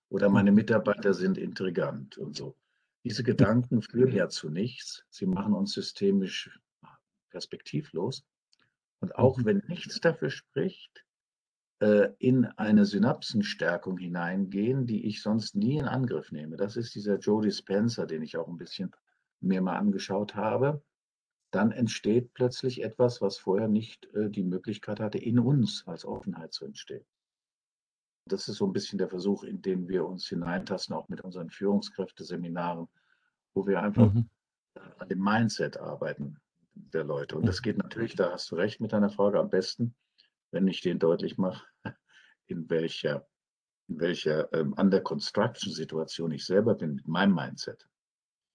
Oder 0.10 0.30
meine 0.30 0.52
mhm. 0.52 0.58
Mitarbeiter 0.58 1.14
sind 1.14 1.38
intrigant 1.38 2.18
und 2.18 2.36
so. 2.36 2.58
Diese 3.04 3.24
Gedanken 3.24 3.82
führen 3.82 4.14
ja 4.14 4.28
zu 4.28 4.50
nichts. 4.50 5.06
Sie 5.10 5.26
machen 5.26 5.54
uns 5.54 5.74
systemisch 5.74 6.60
perspektivlos. 7.30 8.24
Und 9.00 9.16
auch 9.16 9.38
mhm. 9.38 9.46
wenn 9.46 9.64
nichts 9.68 10.00
dafür 10.00 10.30
spricht, 10.30 11.06
in 12.20 12.46
eine 12.46 12.86
Synapsenstärkung 12.86 13.98
hineingehen, 13.98 14.86
die 14.86 15.08
ich 15.08 15.24
sonst 15.24 15.56
nie 15.56 15.78
in 15.78 15.86
Angriff 15.86 16.32
nehme. 16.32 16.56
Das 16.56 16.78
ist 16.78 16.94
dieser 16.94 17.18
Joe 17.18 17.42
Dispenza, 17.42 18.06
den 18.06 18.22
ich 18.22 18.38
auch 18.38 18.48
ein 18.48 18.58
bisschen 18.58 18.92
mir 19.40 19.62
mal 19.62 19.78
angeschaut 19.78 20.36
habe. 20.36 20.84
Dann 21.50 21.72
entsteht 21.72 22.34
plötzlich 22.34 22.84
etwas, 22.84 23.22
was 23.22 23.38
vorher 23.38 23.68
nicht 23.68 24.06
äh, 24.14 24.30
die 24.30 24.44
Möglichkeit 24.44 25.00
hatte, 25.00 25.18
in 25.18 25.40
uns 25.40 25.84
als 25.88 26.06
Offenheit 26.06 26.54
zu 26.54 26.66
entstehen. 26.66 27.06
Das 28.28 28.48
ist 28.48 28.58
so 28.58 28.68
ein 28.68 28.74
bisschen 28.74 29.00
der 29.00 29.10
Versuch, 29.10 29.44
in 29.44 29.62
den 29.62 29.90
wir 29.90 30.06
uns 30.06 30.28
hineintasten, 30.28 30.96
auch 30.96 31.10
mit 31.10 31.22
unseren 31.22 31.50
Führungskräfteseminaren, 31.50 32.88
wo 33.56 33.66
wir 33.66 33.82
einfach 33.82 34.14
mhm. 34.14 34.30
an 35.00 35.10
dem 35.10 35.20
Mindset 35.20 35.78
arbeiten 35.78 36.38
der 36.74 37.04
Leute. 37.04 37.36
Und 37.38 37.48
das 37.48 37.62
geht 37.62 37.78
natürlich, 37.78 38.16
da 38.16 38.32
hast 38.32 38.52
du 38.52 38.56
recht 38.56 38.80
mit 38.80 38.94
deiner 38.94 39.10
Frage, 39.10 39.40
am 39.40 39.50
besten, 39.50 39.96
wenn 40.52 40.68
ich 40.68 40.82
den 40.82 41.00
deutlich 41.00 41.38
mache, 41.38 41.66
in 42.48 42.70
welcher, 42.70 43.28
in 43.88 44.00
welcher 44.00 44.52
ähm, 44.54 44.74
Under-Construction-Situation 44.74 46.32
ich 46.32 46.46
selber 46.46 46.76
bin 46.76 46.96
mit 46.96 47.08
meinem 47.08 47.36
Mindset. 47.36 47.88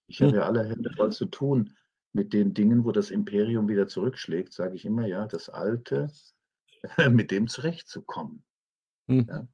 Ich 0.07 0.19
hm. 0.19 0.27
habe 0.27 0.37
ja 0.37 0.43
alle 0.43 0.63
Hände 0.63 0.91
voll 0.95 1.11
zu 1.11 1.25
tun 1.25 1.75
mit 2.13 2.33
den 2.33 2.53
Dingen, 2.53 2.85
wo 2.85 2.91
das 2.91 3.11
Imperium 3.11 3.67
wieder 3.67 3.87
zurückschlägt, 3.87 4.53
sage 4.53 4.75
ich 4.75 4.85
immer, 4.85 5.05
ja, 5.05 5.27
das 5.27 5.49
Alte, 5.49 6.09
mit 7.11 7.31
dem 7.31 7.47
zurechtzukommen. 7.47 8.43
Hm. 9.07 9.27
Ja. 9.29 9.47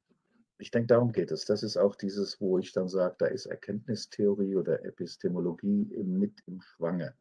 Ich 0.58 0.70
denke, 0.70 0.86
darum 0.86 1.12
geht 1.12 1.32
es. 1.32 1.44
Das 1.44 1.62
ist 1.62 1.76
auch 1.76 1.96
dieses, 1.96 2.40
wo 2.40 2.58
ich 2.58 2.72
dann 2.72 2.88
sage, 2.88 3.16
da 3.18 3.26
ist 3.26 3.46
Erkenntnistheorie 3.46 4.54
oder 4.56 4.84
Epistemologie 4.84 5.84
mit 6.04 6.40
im 6.46 6.60
Schwange. 6.60 7.14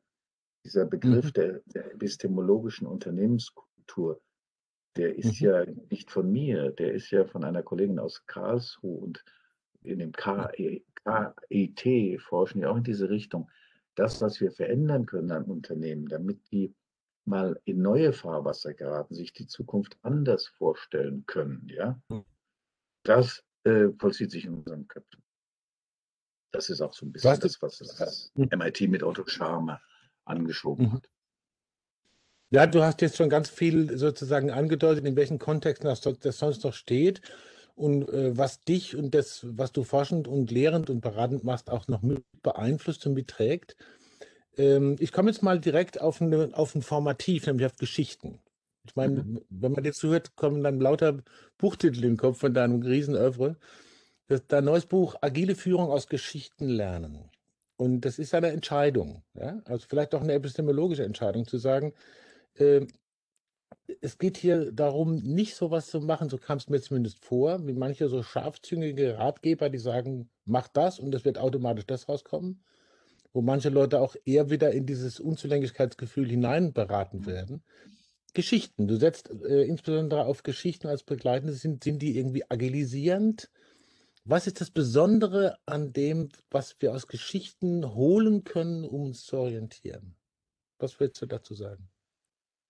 Dieser 0.63 0.85
Begriff 0.85 1.25
mhm. 1.25 1.33
der, 1.33 1.61
der 1.65 1.93
epistemologischen 1.93 2.87
Unternehmenskultur, 2.87 4.21
der 4.95 5.15
ist 5.15 5.41
mhm. 5.41 5.47
ja 5.47 5.65
nicht 5.89 6.11
von 6.11 6.31
mir, 6.31 6.71
der 6.71 6.93
ist 6.93 7.11
ja 7.11 7.25
von 7.25 7.43
einer 7.43 7.63
Kollegin 7.63 7.99
aus 7.99 8.25
Karlsruhe 8.25 8.97
und 8.97 9.23
in 9.81 9.99
dem 9.99 10.11
KIT 10.11 11.85
e, 11.85 12.17
forschen 12.17 12.61
ja 12.61 12.69
auch 12.69 12.77
in 12.77 12.83
diese 12.83 13.09
Richtung. 13.09 13.49
das, 13.95 14.21
was 14.21 14.41
wir 14.41 14.51
verändern 14.51 15.05
können 15.05 15.31
an 15.31 15.45
Unternehmen, 15.45 16.07
damit 16.07 16.39
die 16.51 16.73
mal 17.25 17.59
in 17.65 17.81
neue 17.81 18.11
Fahrwasser 18.11 18.73
geraten, 18.73 19.13
sich 19.13 19.33
die 19.33 19.45
Zukunft 19.45 19.97
anders 20.01 20.47
vorstellen 20.47 21.25
können, 21.25 21.67
ja, 21.69 22.01
hm. 22.09 22.25
das 23.03 23.43
äh, 23.63 23.89
vollzieht 23.97 24.31
sich 24.31 24.45
in 24.45 24.55
unseren 24.55 24.87
Köpfen. 24.87 25.23
Das 26.51 26.69
ist 26.69 26.81
auch 26.81 26.93
so 26.93 27.05
ein 27.05 27.11
bisschen 27.11 27.39
das, 27.39 27.61
was 27.61 27.79
das 27.79 28.31
MIT 28.35 28.81
mit 28.81 29.03
Otto 29.03 29.25
Scharmer 29.25 29.81
angeschoben 30.25 30.87
mhm. 30.87 30.93
hat. 30.93 31.09
Ja, 32.53 32.67
du 32.67 32.83
hast 32.83 33.01
jetzt 33.01 33.17
schon 33.17 33.29
ganz 33.29 33.49
viel 33.49 33.97
sozusagen 33.97 34.51
angedeutet, 34.51 35.05
in 35.05 35.15
welchen 35.15 35.39
Kontexten 35.39 35.89
das, 35.89 36.01
das 36.01 36.37
sonst 36.37 36.63
noch 36.63 36.73
steht 36.73 37.19
und 37.73 38.07
äh, 38.09 38.37
was 38.37 38.63
dich 38.63 38.95
und 38.95 39.15
das, 39.15 39.43
was 39.57 39.71
du 39.71 39.83
forschend 39.83 40.27
und 40.27 40.51
lehrend 40.51 40.91
und 40.91 41.01
beratend 41.01 41.43
machst, 41.43 41.71
auch 41.71 41.87
noch 41.87 42.03
mit 42.03 42.23
beeinflusst 42.43 43.07
und 43.07 43.15
beträgt. 43.15 43.75
Ähm, 44.55 44.97
ich 44.99 45.11
komme 45.11 45.31
jetzt 45.31 45.41
mal 45.41 45.59
direkt 45.59 45.99
auf, 45.99 46.21
eine, 46.21 46.51
auf 46.53 46.75
ein 46.75 46.83
Formativ, 46.83 47.47
nämlich 47.47 47.65
auf 47.65 47.75
Geschichten. 47.75 48.39
Ich 48.85 48.95
meine, 48.95 49.23
mhm. 49.23 49.41
wenn 49.49 49.71
man 49.71 49.83
dir 49.83 49.93
zuhört, 49.93 50.35
kommen 50.35 50.61
dann 50.61 50.79
lauter 50.79 51.23
Buchtitel 51.57 52.03
in 52.03 52.11
den 52.11 52.17
Kopf 52.17 52.37
von 52.37 52.53
deinem 52.53 52.83
Riesenöffre. 52.83 53.57
Das, 54.27 54.45
dein 54.47 54.65
neues 54.65 54.85
Buch 54.85 55.15
Agile 55.21 55.55
Führung 55.55 55.89
aus 55.89 56.07
Geschichten 56.07 56.67
lernen. 56.67 57.31
Und 57.77 58.01
das 58.01 58.19
ist 58.19 58.35
eine 58.35 58.49
Entscheidung, 58.49 59.23
ja? 59.33 59.59
also 59.65 59.87
vielleicht 59.89 60.13
auch 60.13 60.21
eine 60.21 60.33
epistemologische 60.33 61.03
Entscheidung, 61.03 61.47
zu 61.47 61.57
sagen, 61.57 61.93
äh, 62.55 62.85
es 64.01 64.17
geht 64.17 64.37
hier 64.37 64.71
darum, 64.71 65.17
nicht 65.17 65.55
so 65.55 65.71
was 65.71 65.87
zu 65.87 65.99
machen, 65.99 66.29
so 66.29 66.37
kam 66.37 66.57
es 66.57 66.69
mir 66.69 66.81
zumindest 66.81 67.23
vor, 67.23 67.65
wie 67.67 67.73
manche 67.73 68.07
so 68.07 68.23
scharfzüngige 68.23 69.17
Ratgeber, 69.17 69.69
die 69.69 69.77
sagen, 69.77 70.29
mach 70.45 70.67
das 70.67 70.99
und 70.99 71.13
es 71.13 71.25
wird 71.25 71.37
automatisch 71.37 71.85
das 71.85 72.07
rauskommen, 72.07 72.63
wo 73.33 73.41
manche 73.41 73.69
Leute 73.69 73.99
auch 73.99 74.15
eher 74.25 74.49
wieder 74.49 74.71
in 74.71 74.85
dieses 74.85 75.19
Unzulänglichkeitsgefühl 75.19 76.29
hinein 76.29 76.73
beraten 76.73 77.19
mhm. 77.19 77.25
werden. 77.25 77.63
Geschichten, 78.33 78.87
du 78.87 78.97
setzt 78.97 79.29
äh, 79.29 79.63
insbesondere 79.63 80.25
auf 80.25 80.43
Geschichten 80.43 80.87
als 80.87 81.03
Begleitende, 81.03 81.53
sind, 81.53 81.83
sind 81.83 82.01
die 82.01 82.17
irgendwie 82.17 82.49
agilisierend? 82.49 83.51
Was 84.25 84.47
ist 84.47 84.61
das 84.61 84.71
Besondere 84.71 85.57
an 85.65 85.93
dem, 85.93 86.29
was 86.49 86.75
wir 86.79 86.93
aus 86.93 87.07
Geschichten 87.07 87.93
holen 87.93 88.43
können, 88.43 88.85
um 88.85 89.03
uns 89.03 89.25
zu 89.25 89.37
orientieren? 89.37 90.15
Was 90.79 90.99
willst 90.99 91.21
du 91.21 91.25
dazu 91.25 91.53
sagen? 91.53 91.89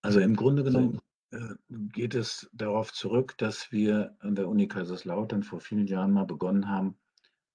Also 0.04 0.20
im 0.20 0.36
Grunde 0.36 0.62
genommen 0.64 1.00
äh, 1.30 1.38
geht 1.68 2.14
es 2.14 2.50
darauf 2.52 2.92
zurück, 2.92 3.38
dass 3.38 3.72
wir 3.72 4.14
an 4.18 4.34
der 4.34 4.48
Uni 4.48 4.68
Kaiserslautern 4.68 5.42
vor 5.42 5.60
vielen 5.60 5.86
Jahren 5.86 6.12
mal 6.12 6.26
begonnen 6.26 6.68
haben, 6.68 6.98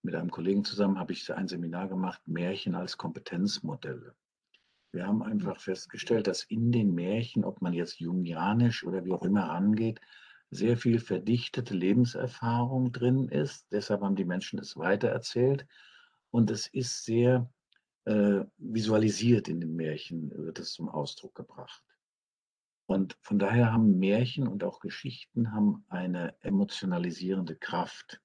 mit 0.02 0.16
einem 0.16 0.32
Kollegen 0.32 0.64
zusammen 0.64 0.98
habe 0.98 1.14
ich 1.14 1.32
ein 1.32 1.48
Seminar 1.48 1.90
gemacht, 1.90 2.20
Märchen 2.26 2.74
als 2.74 2.98
Kompetenzmodelle. 2.98 4.16
Wir 4.92 5.06
haben 5.06 5.22
einfach 5.22 5.60
festgestellt, 5.60 6.26
dass 6.26 6.42
in 6.42 6.72
den 6.72 6.96
Märchen, 6.96 7.46
ob 7.46 7.62
man 7.62 7.74
jetzt 7.74 8.00
jungianisch 8.00 8.84
oder 8.84 9.06
wie 9.06 9.12
auch 9.12 9.24
immer 9.24 9.44
rangeht, 9.44 10.02
sehr 10.50 10.76
viel 10.76 11.00
verdichtete 11.00 11.76
Lebenserfahrung 11.76 12.92
drin 12.92 13.28
ist. 13.28 13.68
Deshalb 13.72 14.02
haben 14.02 14.16
die 14.16 14.26
Menschen 14.26 14.58
es 14.58 14.76
weitererzählt. 14.76 15.68
Und 16.32 16.50
es 16.50 16.66
ist 16.66 17.06
sehr 17.06 17.48
äh, 18.06 18.40
visualisiert 18.58 19.50
in 19.50 19.62
den 19.62 19.76
Märchen, 19.76 20.32
wird 20.36 20.58
es 20.58 20.74
zum 20.74 20.90
Ausdruck 20.90 21.36
gebracht. 21.36 21.84
Und 22.90 23.16
von 23.22 23.38
daher 23.38 23.72
haben 23.72 24.00
Märchen 24.00 24.48
und 24.48 24.64
auch 24.64 24.80
Geschichten 24.80 25.52
haben 25.52 25.86
eine 25.90 26.36
emotionalisierende 26.42 27.56
Kraft. 27.56 28.20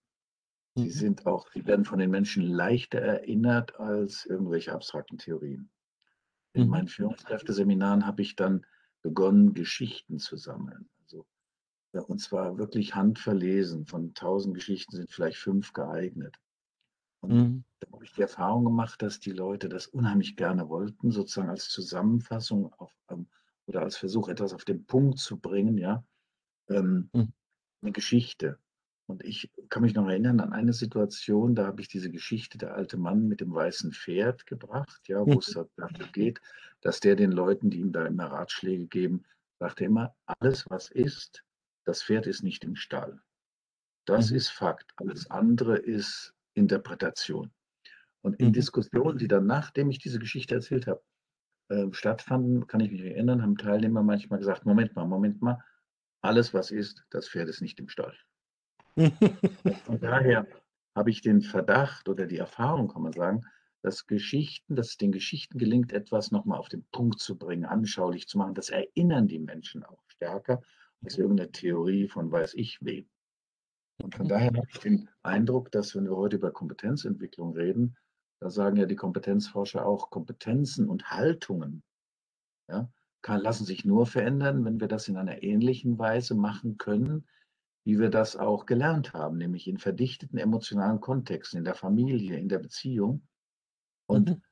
Sie 0.75 0.87
mhm. 0.87 0.91
sind 0.91 1.27
auch, 1.27 1.51
sie 1.53 1.67
werden 1.67 1.85
von 1.85 1.99
den 1.99 2.11
Menschen 2.11 2.43
leichter 2.43 2.99
erinnert 2.99 3.79
als 3.79 4.25
irgendwelche 4.25 4.73
abstrakten 4.73 5.19
Theorien. 5.19 5.71
In 6.55 6.65
mhm. 6.65 6.71
meinen 6.71 6.89
Führungskräfteseminaren 6.89 8.07
habe 8.07 8.23
ich 8.23 8.37
dann 8.37 8.65
begonnen, 9.03 9.53
Geschichten 9.53 10.19
zu 10.19 10.39
sammeln. 10.39 10.89
Also, 11.03 11.27
und 12.07 12.21
zwar 12.21 12.57
wirklich 12.57 12.95
handverlesen. 12.95 13.85
Von 13.85 14.15
tausend 14.15 14.55
Geschichten 14.55 14.97
sind 14.97 15.11
vielleicht 15.11 15.37
fünf 15.37 15.75
geeignet. 15.75 16.39
Und 17.21 17.33
mhm. 17.35 17.65
da 17.81 17.93
habe 17.93 18.05
ich 18.07 18.15
die 18.15 18.23
Erfahrung 18.23 18.65
gemacht, 18.65 19.03
dass 19.03 19.21
die 19.21 19.33
Leute 19.33 19.69
das 19.69 19.89
unheimlich 19.89 20.37
gerne 20.37 20.71
wollten, 20.71 21.11
sozusagen 21.11 21.51
als 21.51 21.69
Zusammenfassung 21.69 22.73
auf, 22.73 22.97
um, 23.09 23.29
oder 23.67 23.83
als 23.83 23.97
Versuch, 23.97 24.29
etwas 24.29 24.53
auf 24.53 24.65
den 24.65 24.85
Punkt 24.87 25.19
zu 25.19 25.39
bringen, 25.39 25.79
ja, 25.79 26.05
ähm, 26.69 27.09
mhm. 27.13 27.33
eine 27.83 27.93
Geschichte. 27.93 28.59
Und 29.07 29.23
ich 29.23 29.51
kann 29.69 29.83
mich 29.83 29.95
noch 29.95 30.09
erinnern 30.09 30.41
an 30.41 30.53
eine 30.53 30.73
Situation, 30.73 31.55
da 31.55 31.67
habe 31.67 31.83
ich 31.83 31.89
diese 31.89 32.11
Geschichte 32.11 32.57
der 32.57 32.75
alte 32.75 32.97
Mann 32.97 33.29
mit 33.29 33.41
dem 33.41 33.53
weißen 33.53 33.93
Pferd 33.93 34.47
gebracht, 34.47 35.09
ja, 35.09 35.21
wo 35.21 35.33
mhm. 35.33 35.39
es 35.39 35.53
darum 35.77 36.13
geht, 36.13 36.41
dass 36.81 37.01
der 37.01 37.17
den 37.17 37.33
Leuten, 37.33 37.71
die 37.71 37.81
ihm 37.81 37.93
da 37.93 38.07
immer 38.07 38.27
Ratschläge 38.27 38.87
geben, 38.87 39.25
sagt 39.59 39.81
er 39.81 39.89
immer, 39.89 40.15
alles 40.27 40.69
was 40.71 40.91
ist, 40.91 41.45
das 41.85 42.03
Pferd 42.03 42.27
ist 42.27 42.43
nicht 42.43 42.65
im 42.65 42.77
Stall. 42.77 43.21
Das 44.07 44.31
mhm. 44.31 44.37
ist 44.37 44.49
Fakt. 44.49 44.93
Alles 44.97 45.31
andere 45.31 45.77
ist 45.77 46.35
Interpretation. 46.55 47.51
Und 48.23 48.41
in 48.41 48.49
mhm. 48.49 48.53
Diskussionen, 48.55 49.19
die 49.19 49.29
dann, 49.29 49.47
nachdem 49.47 49.91
ich 49.91 49.99
diese 49.99 50.19
Geschichte 50.19 50.55
erzählt 50.55 50.87
habe, 50.87 51.03
äh, 51.69 51.87
stattfanden, 51.93 52.67
kann 52.67 52.81
ich 52.81 52.91
mich 52.91 53.03
erinnern, 53.03 53.43
haben 53.43 53.57
Teilnehmer 53.57 54.03
manchmal 54.03 54.39
gesagt, 54.39 54.67
Moment 54.67 54.95
mal, 54.95 55.07
Moment 55.07 55.43
mal, 55.43 55.63
alles 56.21 56.55
was 56.55 56.71
ist, 56.71 57.05
das 57.11 57.29
Pferd 57.29 57.49
ist 57.49 57.61
nicht 57.61 57.79
im 57.81 57.89
Stall. 57.89 58.15
Von 59.85 60.01
daher 60.01 60.47
habe 60.95 61.11
ich 61.11 61.21
den 61.21 61.43
Verdacht 61.43 62.09
oder 62.09 62.27
die 62.27 62.39
Erfahrung, 62.39 62.89
kann 62.89 63.03
man 63.03 63.13
sagen, 63.13 63.43
dass 63.83 64.07
Geschichten, 64.07 64.77
dass 64.77 64.91
es 64.91 64.97
den 64.97 65.13
Geschichten 65.13 65.59
gelingt, 65.59 65.93
etwas 65.93 66.31
nochmal 66.31 66.59
auf 66.59 66.69
den 66.69 66.85
Punkt 66.91 67.21
zu 67.21 67.37
bringen, 67.37 67.67
anschaulich 67.67 68.29
zu 68.29 68.39
machen. 68.39 68.55
Das 68.55 68.71
erinnern 68.71 69.29
die 69.29 69.39
Menschen 69.39 69.85
auch 69.85 70.03
stärker 70.09 70.63
als 71.03 71.19
irgendeine 71.19 71.51
Theorie 71.51 72.09
von 72.09 72.33
weiß 72.33 72.55
ich 72.55 72.79
wem. 72.81 73.07
Und 74.03 74.15
von 74.15 74.27
daher 74.27 74.47
habe 74.47 74.67
ich 74.73 74.81
den 74.81 75.09
Eindruck, 75.23 75.71
dass 75.71 75.95
wenn 75.95 76.05
wir 76.05 76.17
heute 76.17 76.37
über 76.37 76.51
Kompetenzentwicklung 76.51 77.53
reden, 77.55 77.97
da 78.45 78.51
sagen 78.51 78.77
ja 78.77 78.85
die 78.85 78.95
Kompetenzforscher 78.95 79.87
auch, 79.87 80.11
Kompetenzen 80.11 80.87
und 80.91 81.11
Haltungen 81.11 81.83
ja, 82.69 82.93
kann, 83.23 83.41
lassen 83.41 83.65
sich 83.65 83.87
nur 83.87 84.05
verändern, 84.05 84.67
wenn 84.67 84.81
wir 84.81 84.87
das 84.87 85.09
in 85.09 85.17
einer 85.17 85.43
ähnlichen 85.43 85.99
Weise 85.99 86.35
machen 86.35 86.77
können, 86.77 87.27
wie 87.85 87.99
wir 87.99 88.11
das 88.11 88.37
auch 88.37 88.67
gelernt 88.67 89.15
haben, 89.15 89.39
nämlich 89.39 89.67
in 89.67 89.79
verdichteten 89.79 90.37
emotionalen 90.37 91.01
Kontexten, 91.01 91.57
in 91.57 91.65
der 91.65 91.75
Familie, 91.75 92.39
in 92.39 92.51
der 92.51 92.59
Beziehung. 92.59 93.27
Und 94.05 94.29
mhm. 94.29 94.43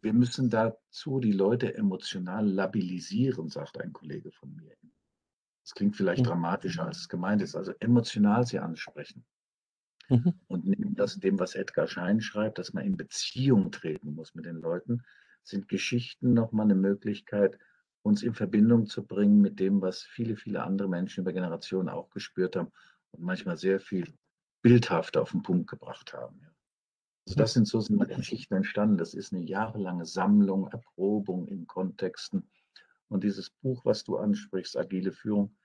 wir 0.00 0.12
müssen 0.12 0.50
dazu 0.50 1.20
die 1.20 1.30
Leute 1.30 1.72
emotional 1.72 2.48
labilisieren, 2.48 3.48
sagt 3.48 3.80
ein 3.80 3.92
Kollege 3.92 4.32
von 4.32 4.56
mir. 4.56 4.74
Das 5.62 5.72
klingt 5.72 5.94
vielleicht 5.94 6.24
mhm. 6.24 6.30
dramatischer, 6.30 6.84
als 6.84 6.98
es 6.98 7.08
gemeint 7.08 7.42
ist. 7.42 7.54
Also 7.54 7.74
emotional 7.78 8.44
sie 8.44 8.58
ansprechen. 8.58 9.24
Mhm. 10.08 10.34
Und 10.46 10.66
neben 10.66 10.94
das, 10.94 11.18
dem, 11.18 11.38
was 11.38 11.54
Edgar 11.54 11.88
Schein 11.88 12.20
schreibt, 12.20 12.58
dass 12.58 12.72
man 12.72 12.84
in 12.84 12.96
Beziehung 12.96 13.70
treten 13.70 14.14
muss 14.14 14.34
mit 14.34 14.46
den 14.46 14.56
Leuten, 14.56 15.02
sind 15.42 15.68
Geschichten 15.68 16.34
nochmal 16.34 16.64
eine 16.64 16.74
Möglichkeit, 16.74 17.58
uns 18.02 18.22
in 18.22 18.34
Verbindung 18.34 18.86
zu 18.86 19.04
bringen 19.04 19.40
mit 19.40 19.58
dem, 19.58 19.82
was 19.82 20.02
viele, 20.02 20.36
viele 20.36 20.62
andere 20.62 20.88
Menschen 20.88 21.22
über 21.22 21.32
Generationen 21.32 21.88
auch 21.88 22.10
gespürt 22.10 22.56
haben 22.56 22.70
und 23.10 23.22
manchmal 23.22 23.56
sehr 23.56 23.80
viel 23.80 24.14
bildhaft 24.62 25.16
auf 25.16 25.32
den 25.32 25.42
Punkt 25.42 25.68
gebracht 25.68 26.12
haben. 26.12 26.40
Also 27.26 27.36
das 27.36 27.54
sind 27.54 27.66
so 27.66 27.80
sind 27.80 27.98
Geschichten 28.08 28.54
entstanden. 28.54 28.98
Das 28.98 29.14
ist 29.14 29.32
eine 29.32 29.42
jahrelange 29.42 30.06
Sammlung, 30.06 30.68
Erprobung 30.68 31.48
in 31.48 31.66
Kontexten. 31.66 32.48
Und 33.08 33.24
dieses 33.24 33.50
Buch, 33.50 33.84
was 33.84 34.04
du 34.04 34.16
ansprichst, 34.16 34.76
Agile 34.76 35.12
Führung, 35.12 35.56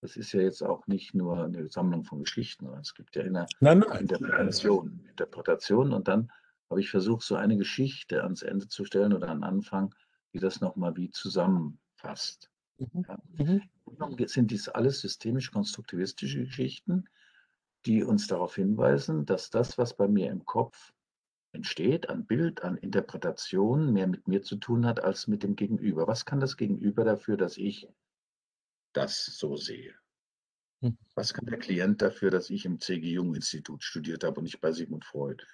das 0.00 0.16
ist 0.16 0.32
ja 0.32 0.40
jetzt 0.40 0.62
auch 0.62 0.86
nicht 0.86 1.14
nur 1.14 1.44
eine 1.44 1.68
Sammlung 1.68 2.04
von 2.04 2.22
Geschichten, 2.22 2.64
sondern 2.64 2.82
es 2.82 2.94
gibt 2.94 3.16
ja 3.16 3.22
eine 3.22 3.46
nein, 3.60 3.80
nein. 3.80 4.02
Interpretation, 4.02 5.04
Interpretation. 5.08 5.92
Und 5.92 6.08
dann 6.08 6.30
habe 6.70 6.80
ich 6.80 6.90
versucht, 6.90 7.22
so 7.22 7.34
eine 7.34 7.56
Geschichte 7.56 8.22
ans 8.22 8.42
Ende 8.42 8.68
zu 8.68 8.84
stellen 8.84 9.12
oder 9.12 9.28
an 9.28 9.42
Anfang, 9.42 9.94
die 10.32 10.38
das 10.38 10.60
nochmal 10.60 10.96
wie 10.96 11.10
zusammenfasst. 11.10 12.50
Mhm. 12.78 13.04
Ja. 13.08 13.18
Mhm. 13.38 13.62
Sind 14.26 14.50
dies 14.50 14.68
alles 14.68 15.00
systemisch-konstruktivistische 15.00 16.44
Geschichten, 16.44 17.08
die 17.86 18.04
uns 18.04 18.26
darauf 18.26 18.54
hinweisen, 18.54 19.26
dass 19.26 19.50
das, 19.50 19.78
was 19.78 19.96
bei 19.96 20.06
mir 20.06 20.30
im 20.30 20.44
Kopf 20.44 20.92
entsteht, 21.52 22.08
an 22.08 22.26
Bild, 22.26 22.62
an 22.62 22.76
Interpretation, 22.76 23.92
mehr 23.92 24.06
mit 24.06 24.28
mir 24.28 24.42
zu 24.42 24.56
tun 24.56 24.86
hat 24.86 25.00
als 25.00 25.26
mit 25.26 25.42
dem 25.42 25.56
Gegenüber. 25.56 26.06
Was 26.06 26.24
kann 26.24 26.38
das 26.38 26.56
Gegenüber 26.56 27.04
dafür, 27.04 27.36
dass 27.36 27.56
ich 27.56 27.88
das 28.92 29.24
so 29.24 29.56
sehe. 29.56 29.94
Hm. 30.82 30.96
Was 31.14 31.34
kann 31.34 31.46
der 31.46 31.58
Klient 31.58 32.02
dafür, 32.02 32.30
dass 32.30 32.50
ich 32.50 32.64
im 32.64 32.80
C.G. 32.80 33.10
Jung 33.10 33.34
Institut 33.34 33.82
studiert 33.82 34.24
habe 34.24 34.36
und 34.38 34.44
nicht 34.44 34.60
bei 34.60 34.72
Sigmund 34.72 35.04
Freud? 35.04 35.44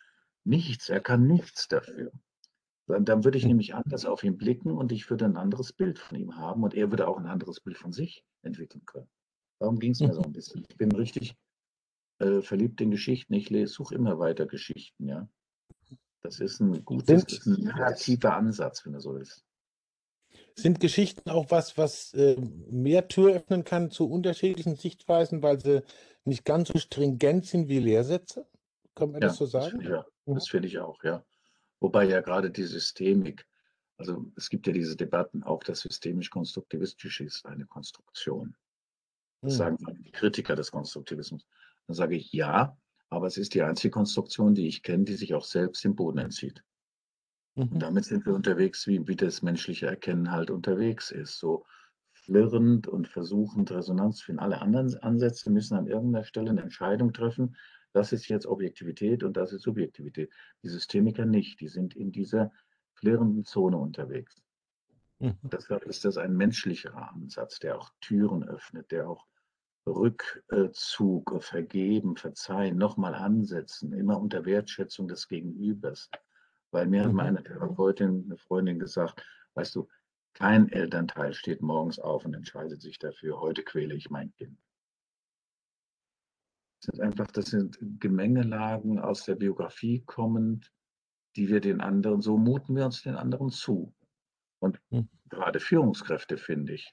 Nichts, 0.44 0.88
er 0.88 1.00
kann 1.00 1.26
nichts 1.26 1.68
dafür. 1.68 2.12
Dann, 2.86 3.04
dann 3.06 3.24
würde 3.24 3.38
ich 3.38 3.44
hm. 3.44 3.50
nämlich 3.50 3.74
anders 3.74 4.04
auf 4.04 4.22
ihn 4.22 4.36
blicken 4.36 4.72
und 4.72 4.92
ich 4.92 5.08
würde 5.08 5.24
ein 5.24 5.36
anderes 5.36 5.72
Bild 5.72 5.98
von 5.98 6.18
ihm 6.18 6.36
haben 6.36 6.62
und 6.62 6.74
er 6.74 6.90
würde 6.90 7.08
auch 7.08 7.18
ein 7.18 7.26
anderes 7.26 7.60
Bild 7.60 7.78
von 7.78 7.92
sich 7.92 8.24
entwickeln 8.42 8.84
können. 8.84 9.08
Darum 9.58 9.78
ging 9.78 9.92
es 9.92 10.00
mir 10.00 10.12
so 10.12 10.22
ein 10.22 10.32
bisschen. 10.32 10.66
Ich 10.68 10.76
bin 10.76 10.92
richtig 10.92 11.36
äh, 12.18 12.42
verliebt 12.42 12.80
in 12.80 12.90
Geschichten. 12.90 13.32
Ich 13.32 13.48
suche 13.70 13.94
immer 13.94 14.18
weiter 14.18 14.46
Geschichten, 14.46 15.08
ja. 15.08 15.28
Das 16.22 16.40
ist 16.40 16.60
ein 16.60 16.84
gutes, 16.84 17.46
ein 17.46 17.64
narrativer 17.64 18.34
Ansatz, 18.34 18.84
wenn 18.84 18.94
er 18.94 19.00
so 19.00 19.16
ist. 19.16 19.43
Sind 20.56 20.80
Geschichten 20.80 21.30
auch 21.30 21.50
was, 21.50 21.76
was 21.76 22.14
äh, 22.14 22.36
mehr 22.70 23.08
Tür 23.08 23.34
öffnen 23.34 23.64
kann 23.64 23.90
zu 23.90 24.08
unterschiedlichen 24.08 24.76
Sichtweisen, 24.76 25.42
weil 25.42 25.60
sie 25.60 25.82
nicht 26.24 26.44
ganz 26.44 26.68
so 26.68 26.78
stringent 26.78 27.46
sind 27.46 27.68
wie 27.68 27.80
Lehrsätze? 27.80 28.46
Kann 28.94 29.10
man 29.10 29.20
ja, 29.20 29.28
das 29.28 29.36
so 29.36 29.46
sagen? 29.46 29.80
Das 29.80 29.88
ja, 29.88 30.06
das 30.26 30.48
finde 30.48 30.68
ich 30.68 30.78
auch, 30.78 31.02
ja. 31.02 31.24
Wobei 31.80 32.04
ja 32.04 32.20
gerade 32.20 32.50
die 32.50 32.62
Systemik, 32.62 33.46
also 33.98 34.24
es 34.36 34.48
gibt 34.48 34.66
ja 34.66 34.72
diese 34.72 34.96
Debatten, 34.96 35.42
auch 35.42 35.62
das 35.64 35.80
systemisch-konstruktivistische 35.80 37.24
ist 37.24 37.44
eine 37.46 37.66
Konstruktion. 37.66 38.56
Das 39.42 39.52
hm. 39.52 39.58
sagen 39.58 40.02
die 40.04 40.12
Kritiker 40.12 40.54
des 40.54 40.70
Konstruktivismus. 40.70 41.44
Dann 41.86 41.94
sage 41.94 42.16
ich 42.16 42.32
ja, 42.32 42.76
aber 43.10 43.26
es 43.26 43.36
ist 43.36 43.54
die 43.54 43.62
einzige 43.62 43.90
Konstruktion, 43.90 44.54
die 44.54 44.68
ich 44.68 44.82
kenne, 44.82 45.04
die 45.04 45.14
sich 45.14 45.34
auch 45.34 45.44
selbst 45.44 45.84
im 45.84 45.94
Boden 45.94 46.18
entzieht. 46.18 46.62
Mhm. 47.54 47.68
Und 47.72 47.80
damit 47.80 48.04
sind 48.04 48.26
wir 48.26 48.34
unterwegs, 48.34 48.86
wie, 48.86 49.06
wie 49.06 49.16
das 49.16 49.42
menschliche 49.42 49.86
Erkennen 49.86 50.30
halt 50.30 50.50
unterwegs 50.50 51.10
ist. 51.10 51.38
So 51.38 51.64
flirrend 52.12 52.86
und 52.86 53.08
versuchend 53.08 53.70
Resonanz 53.70 54.18
zu 54.18 54.26
finden. 54.26 54.40
Alle 54.40 54.60
anderen 54.60 54.94
Ansätze 55.02 55.50
müssen 55.50 55.76
an 55.76 55.86
irgendeiner 55.86 56.24
Stelle 56.24 56.50
eine 56.50 56.62
Entscheidung 56.62 57.12
treffen. 57.12 57.56
Das 57.92 58.12
ist 58.12 58.28
jetzt 58.28 58.46
Objektivität 58.46 59.22
und 59.22 59.36
das 59.36 59.52
ist 59.52 59.62
Subjektivität. 59.62 60.30
Die 60.62 60.68
Systemiker 60.68 61.26
nicht. 61.26 61.60
Die 61.60 61.68
sind 61.68 61.94
in 61.94 62.12
dieser 62.12 62.50
flirrenden 62.94 63.44
Zone 63.44 63.76
unterwegs. 63.76 64.42
Mhm. 65.20 65.38
Deshalb 65.42 65.84
ist 65.84 66.04
das 66.04 66.16
ein 66.16 66.36
menschlicherer 66.36 67.12
Ansatz, 67.12 67.58
der 67.58 67.78
auch 67.78 67.90
Türen 68.00 68.42
öffnet, 68.42 68.90
der 68.90 69.08
auch 69.08 69.26
Rückzug, 69.86 71.42
Vergeben, 71.42 72.16
Verzeihen, 72.16 72.78
nochmal 72.78 73.14
ansetzen, 73.14 73.92
immer 73.92 74.18
unter 74.18 74.44
Wertschätzung 74.46 75.08
des 75.08 75.28
Gegenübers. 75.28 76.10
Weil 76.74 76.88
mir 76.88 77.02
mhm. 77.02 77.06
hat 77.06 77.12
mal 77.12 77.26
eine 77.26 77.44
Therapeutin, 77.44 78.24
eine 78.24 78.36
Freundin 78.36 78.80
gesagt, 78.80 79.24
weißt 79.54 79.76
du, 79.76 79.88
kein 80.32 80.68
Elternteil 80.68 81.32
steht 81.32 81.62
morgens 81.62 82.00
auf 82.00 82.24
und 82.24 82.34
entscheidet 82.34 82.82
sich 82.82 82.98
dafür, 82.98 83.40
heute 83.40 83.62
quäle 83.62 83.94
ich 83.94 84.10
mein 84.10 84.32
Kind. 84.32 84.58
Das 86.80 86.96
sind 86.96 87.00
einfach, 87.00 87.30
das 87.30 87.46
sind 87.46 87.78
Gemengelagen 88.00 88.98
aus 88.98 89.24
der 89.24 89.36
Biografie 89.36 90.02
kommend, 90.04 90.72
die 91.36 91.48
wir 91.48 91.60
den 91.60 91.80
anderen, 91.80 92.20
so 92.20 92.36
muten 92.36 92.74
wir 92.74 92.86
uns 92.86 93.02
den 93.02 93.14
anderen 93.14 93.50
zu. 93.50 93.94
Und 94.58 94.80
mhm. 94.90 95.08
gerade 95.28 95.60
Führungskräfte, 95.60 96.38
finde 96.38 96.74
ich, 96.74 96.92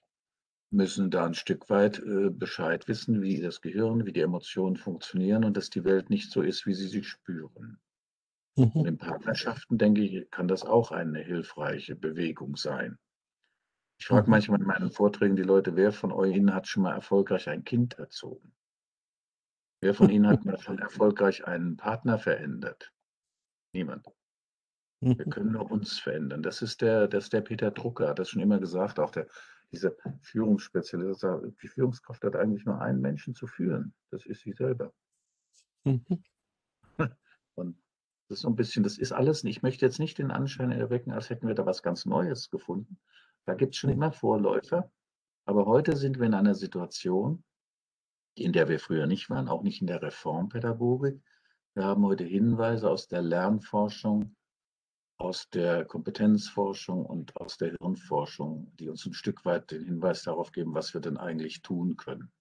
müssen 0.70 1.10
da 1.10 1.26
ein 1.26 1.34
Stück 1.34 1.72
weit 1.72 1.98
äh, 1.98 2.30
Bescheid 2.30 2.88
wissen, 2.88 3.24
wie 3.24 3.42
das 3.42 3.62
Gehirn, 3.62 4.06
wie 4.06 4.14
die 4.14 4.22
Emotionen 4.22 4.78
funktionieren 4.78 5.44
und 5.44 5.58
dass 5.58 5.72
die 5.72 5.84
Welt 5.86 6.12
nicht 6.12 6.30
so 6.30 6.44
ist, 6.44 6.68
wie 6.68 6.76
sie 6.76 6.88
sie 6.88 7.04
spüren. 7.04 7.80
Mhm. 8.56 8.72
Und 8.74 8.86
in 8.86 8.98
Partnerschaften, 8.98 9.78
denke 9.78 10.02
ich, 10.02 10.30
kann 10.32 10.48
das 10.48 10.64
auch 10.64 10.92
eine 10.92 11.20
hilfreiche 11.20 11.96
Bewegung 11.96 12.56
sein. 12.56 12.98
Ich 14.00 14.08
frage 14.08 14.28
mhm. 14.28 14.32
manchmal 14.32 14.60
in 14.60 14.68
meinen 14.68 14.92
Vorträgen 14.92 15.36
die 15.36 15.44
Leute, 15.44 15.76
wer 15.76 15.92
von 15.92 16.12
euch 16.12 16.36
Ihnen 16.36 16.54
hat 16.54 16.68
schon 16.68 16.84
mal 16.84 16.94
erfolgreich 16.94 17.50
ein 17.50 17.64
Kind 17.64 18.00
erzogen? 18.00 18.54
Wer 19.82 19.94
von 19.94 20.10
Ihnen 20.10 20.28
hat 20.28 20.46
mal 20.46 20.60
schon 20.60 20.80
erfolgreich 20.80 21.46
einen 21.46 21.78
Partner 21.78 22.18
verändert? 22.20 22.92
Niemand. 23.74 24.06
Wir 25.00 25.26
mhm. 25.26 25.30
können 25.30 25.52
nur 25.54 25.72
uns 25.72 26.00
verändern. 26.00 26.44
Das 26.44 26.62
ist 26.62 26.82
der, 26.82 27.08
das 27.08 27.26
ist 27.26 27.34
der 27.34 27.42
Peter 27.42 27.72
Drucker, 27.72 28.10
hat 28.10 28.20
das 28.20 28.30
schon 28.30 28.42
immer 28.42 28.60
gesagt, 28.60 29.00
auch 29.00 29.12
der, 29.12 29.28
dieser 29.72 29.94
Führungsspezialist. 30.22 31.26
Die 31.62 31.68
Führungskraft 31.68 32.24
hat 32.24 32.36
eigentlich 32.36 32.66
nur 32.66 32.80
einen 32.80 33.02
Menschen 33.02 33.34
zu 33.34 33.48
führen. 33.48 33.94
Das 34.12 34.26
ist 34.26 34.42
sie 34.42 34.52
selber. 34.52 34.94
Mhm. 35.86 36.24
Das 38.32 38.38
ist 38.38 38.44
so 38.44 38.48
ein 38.48 38.56
bisschen, 38.56 38.82
das 38.82 38.98
ist 38.98 39.12
alles, 39.12 39.44
ich 39.44 39.62
möchte 39.62 39.86
jetzt 39.86 40.00
nicht 40.00 40.18
den 40.18 40.32
Anschein 40.32 40.72
erwecken, 40.72 41.12
als 41.12 41.30
hätten 41.30 41.50
wir 41.50 41.54
da 41.54 41.66
was 41.66 41.84
ganz 41.84 42.06
Neues 42.06 42.50
gefunden. 42.50 42.98
Da 43.44 43.56
gibt 43.56 43.74
es 43.74 43.80
schon 43.80 43.90
immer 43.90 44.14
Vorläufer. 44.14 44.90
Aber 45.44 45.66
heute 45.66 45.98
sind 45.98 46.18
wir 46.18 46.28
in 46.28 46.34
einer 46.34 46.56
Situation, 46.56 47.44
in 48.36 48.54
der 48.54 48.70
wir 48.70 48.80
früher 48.80 49.06
nicht 49.06 49.30
waren, 49.30 49.50
auch 49.50 49.64
nicht 49.64 49.82
in 49.82 49.88
der 49.88 50.02
Reformpädagogik. 50.02 51.22
Wir 51.74 51.84
haben 51.84 52.06
heute 52.06 52.24
Hinweise 52.24 52.90
aus 52.90 53.10
der 53.10 53.22
Lernforschung, 53.22 54.34
aus 55.18 55.50
der 55.50 55.84
Kompetenzforschung 55.84 57.06
und 57.06 57.36
aus 57.36 57.58
der 57.58 57.76
Hirnforschung, 57.82 58.72
die 58.78 58.88
uns 58.88 59.06
ein 59.06 59.14
Stück 59.14 59.44
weit 59.44 59.72
den 59.72 59.84
Hinweis 59.84 60.24
darauf 60.24 60.54
geben, 60.54 60.74
was 60.74 60.94
wir 60.94 61.02
denn 61.02 61.18
eigentlich 61.18 61.64
tun 61.64 61.98
können 61.98 62.32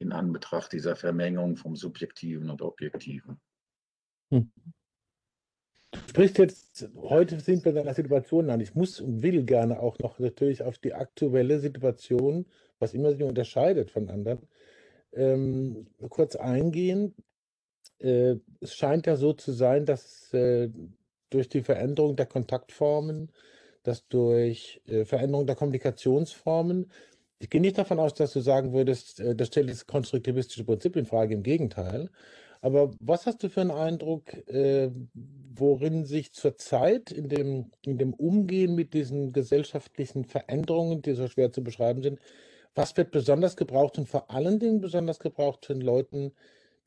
in 0.00 0.10
Anbetracht 0.10 0.72
dieser 0.72 0.96
Vermengung 0.96 1.54
vom 1.56 1.76
Subjektiven 1.76 2.50
und 2.50 2.62
Objektiven. 2.62 3.40
Hm. 4.32 4.50
Du 5.92 5.98
sprichst 6.08 6.38
jetzt, 6.38 6.88
heute 6.96 7.40
sind 7.40 7.64
wir 7.64 7.72
in 7.72 7.78
einer 7.78 7.94
Situation 7.94 8.50
an. 8.50 8.60
Ich 8.60 8.74
muss 8.74 9.00
und 9.00 9.22
will 9.22 9.44
gerne 9.44 9.80
auch 9.80 9.98
noch 9.98 10.18
natürlich 10.18 10.62
auf 10.62 10.78
die 10.78 10.94
aktuelle 10.94 11.58
Situation, 11.58 12.46
was 12.78 12.94
immer 12.94 13.10
sich 13.12 13.22
unterscheidet 13.22 13.90
von 13.90 14.08
anderen, 14.08 14.38
ähm, 15.12 15.88
kurz 16.08 16.36
eingehen. 16.36 17.14
Äh, 17.98 18.36
es 18.60 18.74
scheint 18.74 19.06
ja 19.06 19.16
so 19.16 19.32
zu 19.32 19.52
sein, 19.52 19.84
dass 19.84 20.32
äh, 20.32 20.70
durch 21.30 21.48
die 21.48 21.62
Veränderung 21.62 22.16
der 22.16 22.26
Kontaktformen, 22.26 23.30
dass 23.82 24.06
durch 24.08 24.80
äh, 24.86 25.04
Veränderung 25.04 25.46
der 25.46 25.56
Kommunikationsformen, 25.56 26.90
ich 27.40 27.48
gehe 27.48 27.60
nicht 27.60 27.78
davon 27.78 27.98
aus, 27.98 28.14
dass 28.14 28.32
du 28.32 28.40
sagen 28.40 28.72
würdest, 28.72 29.18
äh, 29.18 29.34
das 29.34 29.48
stellt 29.48 29.70
das 29.70 29.86
konstruktivistische 29.86 30.64
Prinzip 30.64 30.94
in 30.96 31.06
Frage, 31.06 31.34
im 31.34 31.42
Gegenteil. 31.42 32.10
Aber 32.62 32.92
was 33.00 33.26
hast 33.26 33.42
du 33.42 33.48
für 33.48 33.62
einen 33.62 33.70
Eindruck, 33.70 34.34
äh, 34.48 34.90
worin 35.54 36.04
sich 36.04 36.32
zurzeit 36.32 37.10
in 37.10 37.28
dem, 37.28 37.70
in 37.82 37.98
dem 37.98 38.12
Umgehen 38.12 38.74
mit 38.74 38.92
diesen 38.92 39.32
gesellschaftlichen 39.32 40.24
Veränderungen, 40.24 41.02
die 41.02 41.14
so 41.14 41.26
schwer 41.28 41.52
zu 41.52 41.62
beschreiben 41.64 42.02
sind, 42.02 42.20
was 42.74 42.96
wird 42.96 43.10
besonders 43.10 43.56
gebraucht 43.56 43.98
und 43.98 44.08
vor 44.08 44.30
allen 44.30 44.58
Dingen 44.58 44.80
besonders 44.80 45.18
gebraucht 45.18 45.66
von 45.66 45.80
Leuten, 45.80 46.32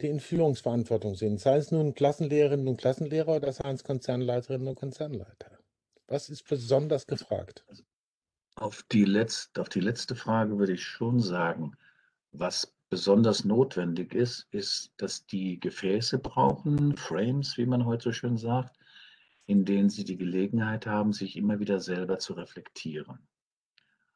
die 0.02 0.08
in 0.08 0.20
Führungsverantwortung 0.20 1.16
sind, 1.16 1.40
sei 1.40 1.58
es 1.58 1.72
nun 1.72 1.94
Klassenlehrerinnen 1.94 2.68
und 2.68 2.78
Klassenlehrer 2.78 3.36
oder 3.36 3.52
seien 3.52 3.76
es 3.76 3.84
Konzernleiterinnen 3.84 4.68
und 4.68 4.76
Konzernleiter? 4.76 5.60
Was 6.08 6.30
ist 6.30 6.48
besonders 6.48 7.08
gefragt? 7.08 7.66
Auf 8.56 8.84
die, 8.92 9.06
letzte, 9.06 9.62
auf 9.62 9.70
die 9.70 9.80
letzte 9.80 10.16
Frage 10.16 10.58
würde 10.58 10.74
ich 10.74 10.84
schon 10.84 11.20
sagen, 11.20 11.76
was 12.32 12.73
besonders 12.94 13.44
notwendig 13.44 14.14
ist, 14.14 14.46
ist, 14.52 14.94
dass 14.98 15.26
die 15.26 15.60
Gefäße 15.60 16.20
brauchen, 16.20 16.96
Frames, 16.96 17.58
wie 17.58 17.66
man 17.66 17.88
heute 17.88 18.04
so 18.04 18.12
schön 18.12 18.38
sagt, 18.38 18.78
in 19.48 19.66
denen 19.66 19.90
sie 19.90 20.04
die 20.04 20.16
Gelegenheit 20.16 20.86
haben, 20.86 21.12
sich 21.12 21.36
immer 21.36 21.60
wieder 21.60 21.80
selber 21.80 22.20
zu 22.20 22.34
reflektieren. 22.34 23.18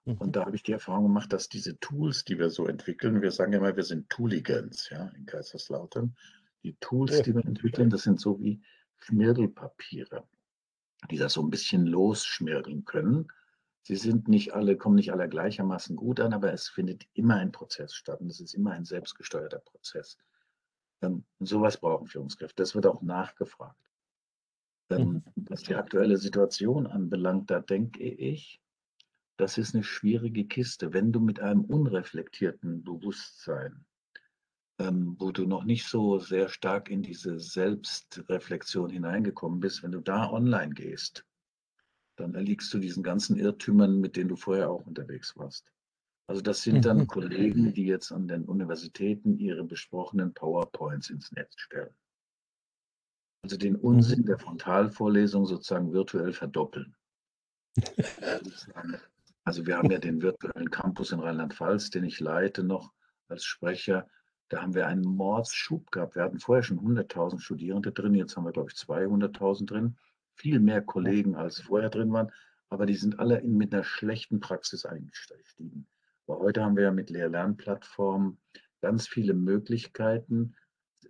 Und 0.05 0.21
mhm. 0.21 0.31
da 0.31 0.45
habe 0.45 0.55
ich 0.55 0.61
die 0.61 0.73
Erfahrung 0.73 1.05
gemacht, 1.05 1.33
dass 1.33 1.49
diese 1.49 1.79
Tools, 1.79 2.23
die 2.23 2.37
wir 2.37 2.51
so 2.51 2.67
entwickeln, 2.67 3.23
wir 3.23 3.31
sagen 3.31 3.53
immer, 3.53 3.75
wir 3.75 3.81
sind 3.81 4.11
Tooligans, 4.11 4.91
ja, 4.91 5.07
in 5.17 5.25
Kaiserslautern. 5.25 6.15
Die 6.61 6.75
Tools, 6.79 7.23
die 7.23 7.33
wir 7.33 7.43
entwickeln, 7.45 7.89
das 7.89 8.03
sind 8.03 8.21
so 8.21 8.39
wie 8.39 8.61
Schmirgelpapiere, 8.97 10.23
die 11.09 11.17
das 11.17 11.33
so 11.33 11.41
ein 11.41 11.49
bisschen 11.49 11.87
losschmirgeln 11.87 12.85
können 12.85 13.27
Sie 13.87 13.95
sind 13.95 14.27
nicht 14.27 14.53
alle, 14.53 14.75
kommen 14.75 14.95
nicht 14.95 15.13
alle 15.13 15.29
gleichermaßen 15.29 15.95
gut 15.95 16.19
an, 16.19 16.33
aber 16.33 16.51
es 16.51 16.67
findet 16.67 17.07
immer 17.13 17.35
ein 17.35 17.53
Prozess 17.53 17.95
statt 17.95 18.19
und 18.19 18.29
es 18.29 18.41
ist 18.41 18.53
immer 18.53 18.71
ein 18.71 18.83
selbstgesteuerter 18.83 19.59
Prozess. 19.59 20.17
Ähm, 21.01 21.23
sowas 21.39 21.77
brauchen 21.77 22.05
Führungskräfte. 22.05 22.61
Das 22.61 22.75
wird 22.75 22.85
auch 22.85 23.01
nachgefragt. 23.01 23.79
Ähm, 24.89 25.23
mhm. 25.23 25.23
Was 25.35 25.63
die 25.63 25.75
aktuelle 25.75 26.17
Situation 26.17 26.85
anbelangt, 26.85 27.49
da 27.49 27.61
denke 27.61 28.03
ich, 28.03 28.59
das 29.37 29.57
ist 29.57 29.73
eine 29.73 29.85
schwierige 29.85 30.45
Kiste. 30.45 30.91
Wenn 30.91 31.13
du 31.13 31.21
mit 31.21 31.39
einem 31.39 31.63
unreflektierten 31.63 32.83
Bewusstsein, 32.83 33.85
ähm, 34.79 35.15
wo 35.17 35.31
du 35.31 35.45
noch 35.45 35.63
nicht 35.63 35.87
so 35.87 36.19
sehr 36.19 36.49
stark 36.49 36.89
in 36.89 37.03
diese 37.03 37.39
Selbstreflexion 37.39 38.89
hineingekommen 38.89 39.61
bist, 39.61 39.81
wenn 39.81 39.93
du 39.93 40.01
da 40.01 40.29
online 40.29 40.73
gehst, 40.73 41.25
dann 42.17 42.35
erliegst 42.35 42.73
du 42.73 42.79
diesen 42.79 43.03
ganzen 43.03 43.37
Irrtümern, 43.37 43.99
mit 43.99 44.15
denen 44.15 44.29
du 44.29 44.35
vorher 44.35 44.69
auch 44.69 44.85
unterwegs 44.85 45.37
warst. 45.37 45.71
Also 46.27 46.41
das 46.41 46.61
sind 46.61 46.83
dann 46.83 46.99
mhm. 46.99 47.07
Kollegen, 47.07 47.73
die 47.73 47.85
jetzt 47.85 48.11
an 48.11 48.27
den 48.27 48.43
Universitäten 48.43 49.37
ihre 49.37 49.63
besprochenen 49.63 50.33
PowerPoints 50.33 51.09
ins 51.09 51.31
Netz 51.31 51.53
stellen. 51.57 51.93
Also 53.43 53.55
den 53.55 53.77
Unsinn 53.77 54.21
mhm. 54.21 54.25
der 54.25 54.39
Frontalvorlesung 54.39 55.45
sozusagen 55.45 55.93
virtuell 55.93 56.33
verdoppeln. 56.33 56.95
Also 59.45 59.65
wir 59.65 59.77
haben 59.77 59.89
ja 59.89 59.99
den 59.99 60.21
virtuellen 60.21 60.69
Campus 60.69 61.13
in 61.13 61.21
Rheinland-Pfalz, 61.21 61.91
den 61.91 62.03
ich 62.03 62.19
leite 62.19 62.63
noch 62.63 62.91
als 63.29 63.45
Sprecher. 63.45 64.05
Da 64.49 64.61
haben 64.61 64.73
wir 64.75 64.87
einen 64.87 65.05
Mordsschub 65.05 65.89
gehabt. 65.91 66.15
Wir 66.15 66.23
hatten 66.23 66.39
vorher 66.39 66.63
schon 66.63 66.79
100.000 66.79 67.39
Studierende 67.39 67.93
drin, 67.93 68.15
jetzt 68.15 68.35
haben 68.35 68.43
wir, 68.43 68.51
glaube 68.51 68.71
ich, 68.71 68.77
200.000 68.77 69.65
drin 69.65 69.97
viel 70.37 70.59
mehr 70.59 70.81
Kollegen 70.81 71.35
als 71.35 71.61
vorher 71.61 71.89
drin 71.89 72.11
waren, 72.13 72.31
aber 72.69 72.85
die 72.85 72.95
sind 72.95 73.19
alle 73.19 73.39
in, 73.39 73.57
mit 73.57 73.73
einer 73.73 73.83
schlechten 73.83 74.39
Praxis 74.39 74.85
eingestiegen. 74.85 75.87
Aber 76.27 76.39
heute 76.39 76.63
haben 76.63 76.75
wir 76.75 76.83
ja 76.83 76.91
mit 76.91 77.09
Lehr-Lernplattformen 77.09 78.37
ganz 78.81 79.07
viele 79.07 79.33
Möglichkeiten, 79.33 80.55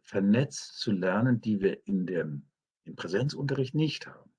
vernetzt 0.03 0.79
zu 0.79 0.91
lernen, 0.91 1.41
die 1.41 1.59
wir 1.59 1.85
in 1.85 2.05
dem, 2.05 2.45
im 2.85 2.95
Präsenzunterricht 2.95 3.75
nicht 3.75 4.07
haben. 4.07 4.31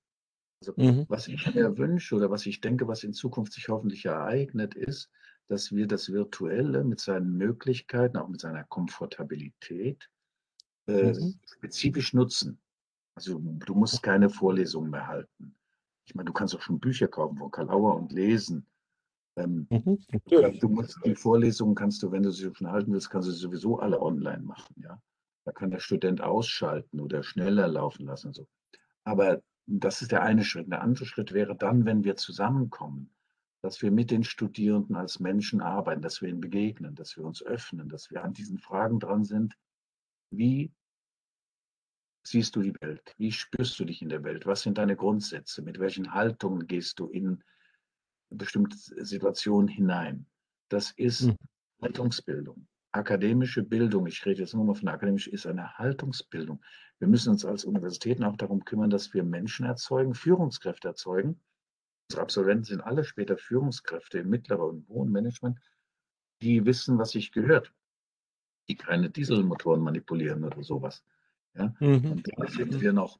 Also 0.61 0.72
mhm. 0.77 1.05
was 1.09 1.29
ich 1.29 1.55
mir 1.55 1.77
wünsche 1.79 2.14
oder 2.16 2.31
was 2.31 2.46
ich 2.46 2.61
denke, 2.61 2.88
was 2.88 3.05
in 3.05 3.12
Zukunft 3.12 3.53
sich 3.53 3.68
hoffentlich 3.68 4.07
ereignet, 4.07 4.74
ist, 4.74 5.11
dass 5.48 5.72
wir 5.72 5.87
das 5.87 6.12
Virtuelle 6.12 6.85
mit 6.85 7.01
seinen 7.01 7.37
Möglichkeiten, 7.37 8.16
auch 8.16 8.29
mit 8.29 8.40
seiner 8.40 8.64
Komfortabilität 8.64 10.09
äh, 10.87 11.12
mhm. 11.12 11.38
spezifisch 11.46 12.12
nutzen. 12.12 12.61
Also 13.18 13.40
du 13.40 13.74
musst 13.74 14.00
keine 14.00 14.31
Vorlesungen 14.31 14.90
mehr 14.90 15.09
halten. 15.09 15.57
Ich 16.07 16.14
meine, 16.14 16.26
du 16.26 16.33
kannst 16.33 16.54
auch 16.54 16.61
schon 16.61 16.78
Bücher 16.78 17.09
kaufen 17.09 17.37
von 17.37 17.50
Karl 17.50 17.68
Auer 17.68 17.96
und 17.96 18.12
lesen. 18.12 18.64
Ähm, 19.35 19.66
mhm, 19.70 19.98
du 20.61 20.68
musst 20.68 21.00
die 21.04 21.16
Vorlesungen 21.16 21.74
kannst 21.74 22.00
du, 22.00 22.12
wenn 22.12 22.22
du 22.22 22.31
sie 22.31 22.48
schon 22.54 22.70
halten 22.70 22.92
willst, 22.92 23.11
kannst 23.11 23.26
du 23.26 23.33
sie 23.33 23.40
sowieso 23.40 23.81
alle 23.81 24.00
online 24.00 24.44
machen. 24.44 24.72
Ja, 24.85 25.02
da 25.44 25.50
kann 25.50 25.72
der 25.72 25.81
Student 25.81 26.20
ausschalten 26.20 27.00
oder 27.00 27.24
schneller 27.24 27.66
laufen 27.66 28.07
lassen. 28.07 28.33
So. 28.33 28.46
Aber 29.02 29.42
das 29.66 30.00
ist 30.00 30.12
der 30.12 30.22
eine 30.22 30.44
Schritt. 30.44 30.70
Der 30.70 30.83
andere 30.83 31.04
Schritt 31.04 31.33
wäre 31.33 31.57
dann, 31.57 31.87
wenn 31.87 32.04
wir 32.04 32.14
zusammenkommen, 32.14 33.11
dass 33.62 33.83
wir 33.83 33.90
mit 33.90 34.12
den 34.12 34.22
Studierenden 34.22 34.94
als 34.94 35.18
Menschen 35.18 35.61
arbeiten, 35.61 36.02
dass 36.02 36.22
wir 36.22 36.28
ihnen 36.28 36.40
begegnen, 36.40 36.94
dass 36.94 37.16
wir 37.16 37.24
uns 37.24 37.42
öffnen, 37.42 37.88
dass 37.88 38.12
wir 38.12 38.22
an 38.22 38.33
diesen 38.33 38.59
Fragen 38.59 39.00
dran 39.00 39.24
sind. 39.24 39.59
Wie 40.31 40.70
siehst 42.29 42.57
du 42.57 42.62
die 42.62 42.75
Welt? 42.81 43.14
Wie 43.19 43.33
spürst 43.33 43.79
du 43.79 43.85
dich 43.85 44.03
in 44.03 44.09
der 44.09 44.25
Welt? 44.25 44.47
Was 44.47 44.62
sind 44.62 44.79
deine 44.79 44.97
Grundsätze? 44.97 45.62
Mit 45.62 45.79
welchen 45.79 46.12
Haltungen 46.12 46.67
gehst 46.67 46.99
du 46.99 47.07
in 47.07 47.43
bestimmte 48.31 48.77
Situationen 49.05 49.69
hinein? 49.69 50.27
Das 50.69 50.93
ist 50.93 51.23
mhm. 51.23 51.37
Haltungsbildung. 51.83 52.67
Akademische 52.93 53.62
Bildung, 53.62 54.07
ich 54.07 54.25
rede 54.25 54.41
jetzt 54.41 54.55
nur 54.55 54.64
mal 54.64 54.75
von 54.75 54.88
akademisch, 54.88 55.29
ist 55.29 55.47
eine 55.47 55.77
Haltungsbildung. 55.77 56.62
Wir 56.99 57.09
müssen 57.09 57.31
uns 57.31 57.45
als 57.45 57.64
Universitäten 57.64 58.25
auch 58.25 58.37
darum 58.37 58.64
kümmern, 58.64 58.91
dass 58.91 59.12
wir 59.14 59.23
Menschen 59.23 59.67
erzeugen, 59.67 60.14
Führungskräfte 60.14 60.88
erzeugen. 60.88 61.41
Unsere 62.11 62.23
Absolventen 62.23 62.64
sind 62.64 62.81
alle 62.81 63.05
später 63.05 63.37
Führungskräfte 63.37 64.21
im 64.21 64.31
mittleren 64.31 64.71
und 64.71 64.88
hohen 64.88 65.12
Management, 65.12 65.59
die 66.41 66.64
wissen, 66.64 66.99
was 66.99 67.11
sich 67.11 67.33
gehört, 67.33 67.73
die 68.69 68.77
keine 68.77 69.11
Dieselmotoren 69.11 69.83
manipulieren 69.83 70.45
oder 70.45 70.62
sowas. 70.62 71.05
Ja? 71.59 71.75
Mhm. 71.81 72.12
Und 72.12 72.29
da 72.37 72.47
sind 72.49 72.81
wir 72.81 72.92
noch, 72.92 73.18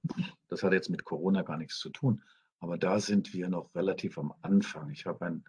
das 0.49 0.63
hat 0.63 0.73
jetzt 0.73 0.91
mit 0.91 1.05
Corona 1.05 1.43
gar 1.43 1.59
nichts 1.59 1.79
zu 1.79 1.91
tun, 1.91 2.23
aber 2.61 2.79
da 2.79 3.01
sind 3.01 3.35
wir 3.35 3.49
noch 3.49 3.75
relativ 3.75 4.19
am 4.19 4.33
Anfang. 4.43 4.91
Ich 4.91 5.07
habe 5.07 5.27
ein, 5.27 5.45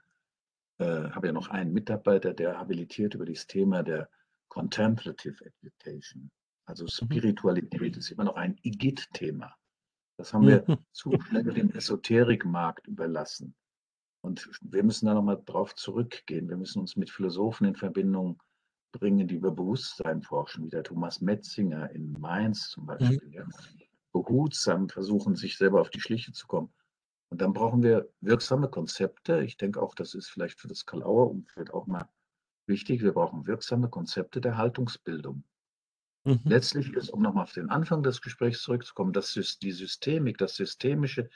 äh, 0.80 1.10
habe 1.12 1.28
ja 1.28 1.34
noch 1.34 1.50
einen 1.50 1.72
Mitarbeiter, 1.72 2.34
der 2.34 2.58
habilitiert 2.58 3.16
über 3.16 3.26
das 3.26 3.48
Thema 3.48 3.84
der 3.84 4.10
Contemplative 4.48 5.46
Education. 5.46 6.32
Also 6.66 6.86
mhm. 6.86 6.90
Spiritualität 6.90 7.98
ist 7.98 8.12
immer 8.12 8.26
noch 8.26 8.36
ein 8.36 8.58
IGIT-Thema. 8.64 9.56
Das 10.18 10.34
haben 10.34 10.48
wir 10.48 10.64
zu 10.92 11.14
schnell 11.22 11.44
dem 11.44 11.72
Esoterikmarkt 11.72 12.88
überlassen. 12.88 13.56
Und 14.22 14.50
wir 14.62 14.84
müssen 14.84 15.06
da 15.06 15.14
nochmal 15.14 15.42
drauf 15.46 15.76
zurückgehen. 15.76 16.50
Wir 16.50 16.58
müssen 16.58 16.80
uns 16.80 16.98
mit 16.98 17.10
Philosophen 17.10 17.66
in 17.68 17.76
Verbindung 17.76 18.42
bringen, 18.92 19.28
die 19.28 19.36
über 19.36 19.52
Bewusstsein 19.52 20.22
forschen, 20.22 20.66
wie 20.66 20.70
der 20.70 20.84
Thomas 20.84 21.22
Metzinger 21.22 21.90
in 21.92 22.14
Mainz 22.14 22.70
zum 22.70 22.86
Beispiel. 22.86 23.22
Mhm. 23.26 23.34
Ja. 23.34 23.46
Behutsam 24.12 24.90
versuchen, 24.90 25.36
sich 25.36 25.58
selber 25.58 25.82
auf 25.82 25.90
die 25.90 26.02
Schliche 26.02 26.32
zu 26.32 26.48
kommen. 26.48 26.74
Und 27.30 27.42
dann 27.42 27.54
brauchen 27.54 27.84
wir 27.84 28.10
wirksame 28.22 28.70
Konzepte. 28.70 29.44
Ich 29.44 29.58
denke 29.58 29.82
auch, 29.82 29.94
das 29.94 30.16
ist 30.16 30.30
vielleicht 30.30 30.60
für 30.60 30.68
das 30.68 30.86
Karl-Auer-Umfeld 30.86 31.72
auch 31.72 31.86
mal 31.86 32.10
wichtig. 32.66 33.04
Wir 33.04 33.14
brauchen 33.14 33.46
wirksame 33.46 33.90
Konzepte 33.90 34.42
der 34.42 34.58
Haltungsbildung. 34.58 35.44
Mhm. 36.26 36.40
Letztlich 36.44 36.92
ist, 36.94 37.10
um 37.10 37.22
nochmal 37.22 37.44
auf 37.44 37.54
den 37.54 37.70
Anfang 37.70 38.02
des 38.04 38.22
Gesprächs 38.22 38.64
zurückzukommen, 38.64 39.14
das 39.14 39.38
ist 39.38 39.62
die 39.62 39.72
Systemik, 39.72 40.38
das 40.38 40.56
systemische 40.56 41.30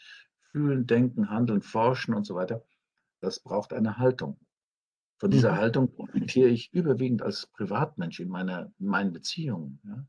Fühlen, 0.52 0.88
Denken, 0.88 1.30
Handeln, 1.30 1.62
Forschen 1.62 2.14
und 2.14 2.26
so 2.26 2.36
weiter, 2.36 2.64
das 3.22 3.40
braucht 3.40 3.74
eine 3.74 3.98
Haltung. 3.98 4.40
Von 5.24 5.32
dieser 5.32 5.54
mhm. 5.54 5.58
Haltung 5.58 5.96
profitiere 5.96 6.50
ich 6.50 6.74
überwiegend 6.74 7.22
als 7.22 7.48
Privatmensch 7.48 8.20
in, 8.20 8.28
meiner, 8.28 8.74
in 8.78 8.88
meinen 8.88 9.14
Beziehungen. 9.14 9.80
Ja? 9.86 10.06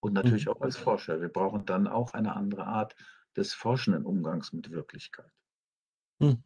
Und 0.00 0.12
natürlich 0.12 0.44
mhm. 0.44 0.52
auch 0.52 0.60
als 0.60 0.76
Forscher. 0.76 1.22
Wir 1.22 1.30
brauchen 1.30 1.64
dann 1.64 1.86
auch 1.86 2.12
eine 2.12 2.36
andere 2.36 2.66
Art 2.66 2.94
des 3.34 3.54
forschenden 3.54 4.04
Umgangs 4.04 4.52
mit 4.52 4.70
Wirklichkeit. 4.70 5.30
Mhm. 6.18 6.42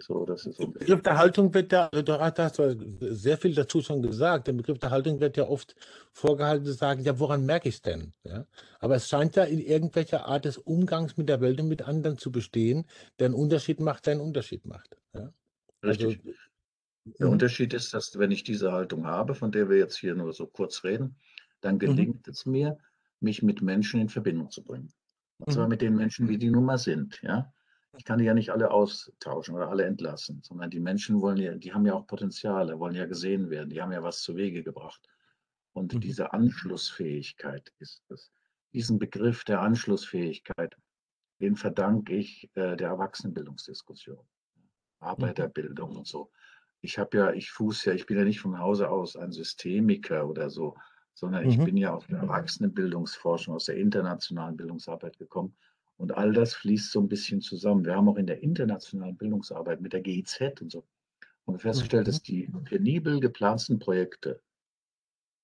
So, 0.00 0.26
das 0.26 0.46
ist 0.46 0.58
der 0.58 0.66
Begriff 0.66 1.02
der 1.02 1.16
Haltung 1.16 1.54
wird 1.54 1.70
ja, 1.70 1.88
du 1.90 2.12
hast 2.18 2.60
sehr 3.00 3.38
viel 3.38 3.54
dazu 3.54 3.82
schon 3.82 4.02
gesagt, 4.02 4.48
der 4.48 4.54
Begriff 4.54 4.80
der 4.80 4.90
Haltung 4.90 5.20
wird 5.20 5.36
ja 5.36 5.46
oft 5.46 5.76
vorgehalten 6.10 6.66
zu 6.66 6.72
sagen, 6.72 7.04
ja, 7.04 7.20
woran 7.20 7.46
merke 7.46 7.68
ich 7.68 7.76
es 7.76 7.82
denn? 7.82 8.14
Ja? 8.24 8.46
Aber 8.80 8.96
es 8.96 9.08
scheint 9.08 9.36
ja 9.36 9.44
in 9.44 9.60
irgendwelcher 9.60 10.26
Art 10.26 10.44
des 10.44 10.58
Umgangs 10.58 11.16
mit 11.16 11.28
der 11.28 11.40
Welt 11.40 11.60
und 11.60 11.68
mit 11.68 11.82
anderen 11.82 12.18
zu 12.18 12.32
bestehen, 12.32 12.84
der 13.20 13.26
einen 13.26 13.36
Unterschied 13.36 13.78
macht, 13.78 14.06
der 14.06 14.14
einen 14.14 14.22
Unterschied 14.22 14.66
macht. 14.66 14.96
Ja? 15.14 15.32
Richtig. 15.84 16.18
Also, 16.24 16.32
der 17.04 17.26
mhm. 17.26 17.32
Unterschied 17.32 17.74
ist, 17.74 17.94
dass 17.94 18.18
wenn 18.18 18.30
ich 18.30 18.44
diese 18.44 18.72
Haltung 18.72 19.06
habe, 19.06 19.34
von 19.34 19.50
der 19.50 19.68
wir 19.68 19.78
jetzt 19.78 19.96
hier 19.96 20.14
nur 20.14 20.32
so 20.32 20.46
kurz 20.46 20.84
reden, 20.84 21.16
dann 21.60 21.76
mhm. 21.76 21.80
gelingt 21.80 22.28
es 22.28 22.46
mir, 22.46 22.78
mich 23.20 23.42
mit 23.42 23.62
Menschen 23.62 24.00
in 24.00 24.08
Verbindung 24.08 24.50
zu 24.50 24.62
bringen. 24.62 24.92
Und 25.38 25.52
zwar 25.52 25.64
mhm. 25.64 25.70
mit 25.70 25.82
den 25.82 25.96
Menschen, 25.96 26.28
wie 26.28 26.38
die 26.38 26.50
nun 26.50 26.64
mal 26.64 26.78
sind. 26.78 27.20
Ja? 27.22 27.52
Ich 27.96 28.04
kann 28.04 28.18
die 28.18 28.24
ja 28.24 28.34
nicht 28.34 28.50
alle 28.50 28.70
austauschen 28.70 29.54
oder 29.54 29.68
alle 29.68 29.84
entlassen, 29.84 30.40
sondern 30.42 30.70
die 30.70 30.80
Menschen 30.80 31.20
wollen 31.20 31.38
ja, 31.38 31.54
die 31.54 31.72
haben 31.72 31.86
ja 31.86 31.94
auch 31.94 32.06
Potenziale, 32.06 32.78
wollen 32.78 32.94
ja 32.94 33.06
gesehen 33.06 33.50
werden, 33.50 33.70
die 33.70 33.82
haben 33.82 33.92
ja 33.92 34.02
was 34.02 34.22
zu 34.22 34.36
Wege 34.36 34.62
gebracht. 34.62 35.00
Und 35.72 35.94
mhm. 35.94 36.00
diese 36.00 36.32
Anschlussfähigkeit 36.32 37.72
ist 37.78 38.02
es. 38.10 38.30
Diesen 38.72 38.98
Begriff 38.98 39.44
der 39.44 39.60
Anschlussfähigkeit, 39.60 40.76
den 41.40 41.56
verdanke 41.56 42.14
ich 42.14 42.50
äh, 42.54 42.76
der 42.76 42.88
Erwachsenenbildungsdiskussion, 42.88 44.24
mhm. 44.54 44.62
Arbeiterbildung 45.00 45.96
und 45.96 46.06
so 46.06 46.30
ich 46.82 46.98
habe 46.98 47.16
ja, 47.16 47.32
ich 47.32 47.50
fuß 47.50 47.84
ja, 47.86 47.92
ich 47.94 48.06
bin 48.06 48.18
ja 48.18 48.24
nicht 48.24 48.40
von 48.40 48.58
Hause 48.58 48.90
aus 48.90 49.16
ein 49.16 49.32
Systemiker 49.32 50.28
oder 50.28 50.50
so, 50.50 50.76
sondern 51.14 51.44
mhm. 51.44 51.50
ich 51.50 51.58
bin 51.58 51.76
ja 51.76 51.94
aus 51.94 52.06
der 52.08 52.18
Erwachsenenbildungsforschung, 52.18 53.54
aus 53.54 53.66
der 53.66 53.76
internationalen 53.76 54.56
Bildungsarbeit 54.56 55.16
gekommen. 55.18 55.54
Und 55.96 56.12
all 56.16 56.32
das 56.32 56.54
fließt 56.54 56.90
so 56.90 57.00
ein 57.00 57.08
bisschen 57.08 57.40
zusammen. 57.40 57.84
Wir 57.84 57.94
haben 57.94 58.08
auch 58.08 58.16
in 58.16 58.26
der 58.26 58.42
internationalen 58.42 59.16
Bildungsarbeit 59.16 59.80
mit 59.80 59.92
der 59.92 60.00
GIZ 60.00 60.60
und 60.60 60.72
so 60.72 60.84
und 61.44 61.60
festgestellt, 61.60 62.06
mhm. 62.06 62.10
dass 62.10 62.22
die 62.22 62.50
penibel 62.64 63.20
geplanten 63.20 63.78
Projekte, 63.78 64.42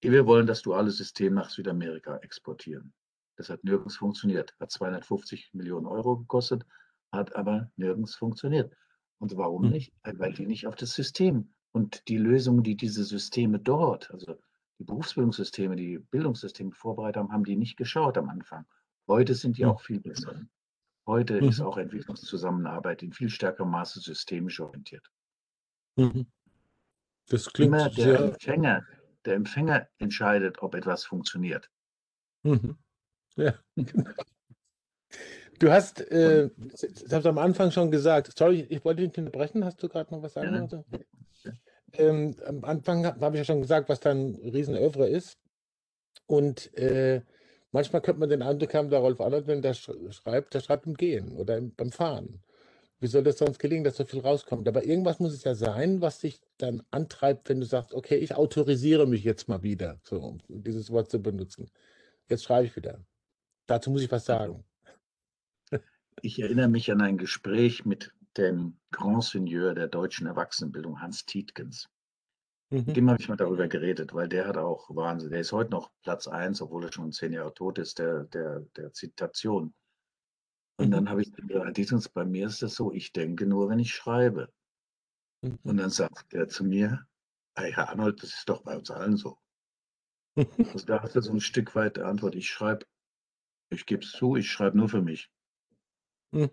wir 0.01 0.27
wollen 0.27 0.46
das 0.46 0.62
duale 0.62 0.90
System 0.90 1.35
nach 1.35 1.51
Südamerika 1.51 2.16
exportieren. 2.18 2.92
Das 3.37 3.48
hat 3.48 3.62
nirgends 3.62 3.96
funktioniert. 3.96 4.55
Hat 4.59 4.70
250 4.70 5.51
Millionen 5.55 5.87
Euro 5.87 6.18
gekostet, 6.18 6.64
hat 7.12 7.35
aber 7.37 7.70
nirgends 7.77 8.14
funktioniert. 8.16 8.72
Und 9.18 9.37
warum 9.37 9.64
hm. 9.64 9.70
nicht? 9.70 9.92
Weil 10.04 10.33
die 10.33 10.46
nicht 10.46 10.66
auf 10.66 10.76
das 10.76 10.92
System 10.92 11.52
und 11.72 12.07
die 12.09 12.18
Lösungen, 12.18 12.62
die 12.62 12.76
diese 12.76 13.04
Systeme 13.04 13.59
dort, 13.59 14.11
also 14.11 14.38
die 14.78 14.85
Berufsbildungssysteme, 14.85 15.76
die 15.76 15.98
Bildungssysteme 15.98 16.72
vorbereitet 16.72 17.16
haben, 17.16 17.33
haben 17.33 17.44
die 17.44 17.57
nicht 17.57 17.76
geschaut 17.76 18.16
am 18.16 18.28
Anfang. 18.28 18.64
Heute 19.07 19.35
sind 19.35 19.59
die 19.59 19.64
hm. 19.64 19.70
auch 19.70 19.81
viel 19.81 20.00
besser. 20.00 20.46
Heute 21.09 21.40
mhm. 21.40 21.48
ist 21.48 21.61
auch 21.62 21.78
Entwicklungszusammenarbeit 21.78 23.02
in 23.02 23.14
viel 23.14 23.31
stärkerem 23.31 23.70
Maße 23.70 24.00
systemisch 24.00 24.61
orientiert. 24.61 25.11
Mhm. 25.96 26.26
Das 27.28 27.50
klingt 27.50 27.74
Immer 27.74 27.88
der 27.88 28.04
sehr... 28.04 28.20
Empfänger, 28.20 28.87
der 29.24 29.35
Empfänger 29.35 29.88
entscheidet, 29.96 30.62
ob 30.62 30.74
etwas 30.74 31.04
funktioniert. 31.04 31.70
Mhm. 32.42 32.76
Ja, 33.37 33.54
genau. 33.76 34.11
Du 35.59 35.71
hast, 35.71 36.01
äh, 36.11 36.51
das 36.71 37.12
hast 37.12 37.25
du 37.25 37.29
am 37.29 37.38
Anfang 37.38 37.71
schon 37.71 37.90
gesagt, 37.90 38.37
sorry, 38.37 38.66
ich 38.68 38.85
wollte 38.85 39.07
dich 39.07 39.18
unterbrechen, 39.18 39.64
hast 39.64 39.83
du 39.83 39.88
gerade 39.88 40.14
noch 40.14 40.23
was 40.23 40.35
sagen? 40.35 40.68
Ja. 41.44 41.53
Ähm, 41.94 42.37
am 42.44 42.64
Anfang 42.64 43.07
habe 43.07 43.37
ich 43.37 43.40
ja 43.40 43.44
schon 43.44 43.62
gesagt, 43.62 43.88
was 43.88 44.01
dein 44.01 44.35
Riesenövre 44.37 45.09
ist. 45.09 45.38
Und 46.27 46.73
äh, 46.77 47.23
manchmal 47.73 48.03
könnte 48.03 48.21
man 48.21 48.29
den 48.29 48.42
Eindruck 48.42 48.75
haben, 48.75 48.90
der 48.90 49.01
Rolf 49.01 49.21
Arnold, 49.21 49.47
wenn 49.47 49.62
der 49.62 49.75
schreibt, 49.75 50.55
der 50.55 50.61
schreibt 50.61 50.87
im 50.87 50.94
Gehen 50.94 51.33
oder 51.33 51.57
im, 51.57 51.75
beim 51.75 51.90
Fahren. 51.90 52.42
Wie 53.01 53.07
soll 53.07 53.23
das 53.23 53.38
sonst 53.38 53.59
gelingen, 53.59 53.85
dass 53.85 53.97
so 53.97 54.05
viel 54.05 54.21
rauskommt? 54.21 54.66
Aber 54.68 54.85
irgendwas 54.85 55.21
muss 55.21 55.33
es 55.33 55.44
ja 55.44 55.55
sein, 55.55 56.01
was 56.01 56.18
dich 56.18 56.40
dann 56.59 56.83
antreibt, 56.90 57.49
wenn 57.49 57.61
du 57.61 57.66
sagst, 57.66 57.94
okay, 57.94 58.16
ich 58.16 58.35
autorisiere 58.35 59.07
mich 59.07 59.23
jetzt 59.25 59.49
mal 59.49 59.62
wieder, 59.62 60.01
so, 60.03 60.18
um 60.21 60.40
dieses 60.49 60.90
Wort 60.90 61.11
zu 61.11 61.23
benutzen. 61.23 61.71
Jetzt 62.29 62.44
schreibe 62.44 62.66
ich 62.66 62.77
wieder. 62.77 63.01
Dazu 63.66 63.90
muss 63.90 64.03
ich 64.03 64.11
was 64.11 64.25
sagen. 64.25 64.64
Ich 66.22 66.40
erinnere 66.40 66.68
mich 66.68 66.90
an 66.90 67.00
ein 67.00 67.18
Gespräch 67.18 67.85
mit 67.85 68.12
dem 68.37 68.78
Grand 68.90 69.24
Seigneur 69.24 69.74
der 69.74 69.88
deutschen 69.88 70.26
Erwachsenenbildung, 70.26 71.00
Hans 71.00 71.26
Tietgens. 71.26 71.88
Mhm. 72.70 72.85
Mit 72.87 72.96
dem 72.96 73.11
habe 73.11 73.20
ich 73.20 73.28
mal 73.28 73.37
darüber 73.37 73.68
geredet, 73.68 74.14
weil 74.14 74.28
der 74.28 74.46
hat 74.46 74.57
auch 74.57 74.88
Wahnsinn. 74.94 75.31
Der 75.31 75.40
ist 75.40 75.52
heute 75.52 75.70
noch 75.70 75.90
Platz 76.02 76.28
1, 76.28 76.61
obwohl 76.62 76.85
er 76.85 76.92
schon 76.92 77.12
zehn 77.12 77.33
Jahre 77.33 77.54
tot 77.54 77.78
ist, 77.78 77.98
der, 77.98 78.24
der, 78.24 78.61
der 78.76 78.92
Zitation. 78.92 79.74
Und 80.78 80.88
mhm. 80.88 80.92
dann 80.92 81.11
habe 81.11 81.22
ich 81.22 81.33
gesagt, 81.33 81.74
Tietgens, 81.74 82.09
bei 82.09 82.24
mir 82.24 82.46
ist 82.46 82.62
das 82.62 82.74
so, 82.74 82.92
ich 82.92 83.12
denke 83.12 83.46
nur, 83.46 83.68
wenn 83.68 83.78
ich 83.78 83.94
schreibe. 83.94 84.52
Mhm. 85.42 85.59
Und 85.62 85.76
dann 85.78 85.90
sagt 85.90 86.33
er 86.35 86.48
zu 86.48 86.64
mir, 86.64 87.07
hey, 87.57 87.72
Herr 87.72 87.90
Arnold, 87.90 88.22
das 88.22 88.31
ist 88.31 88.48
doch 88.48 88.62
bei 88.62 88.76
uns 88.76 88.90
allen 88.90 89.16
so. 89.16 89.38
also 90.59 90.87
da 90.87 91.02
hat 91.02 91.14
er 91.14 91.22
so 91.22 91.33
ein 91.33 91.40
Stück 91.40 91.74
weit 91.74 91.98
Antwort, 91.98 92.35
ich 92.35 92.48
schreibe 92.48 92.87
Ich 93.70 93.87
gebe 93.87 94.04
es 94.04 94.12
zu, 94.12 94.37
ich 94.37 94.50
schreibe 94.50 94.76
nur 94.76 94.88
für 94.88 95.02
mich. 95.02 95.31
Hm. 96.33 96.51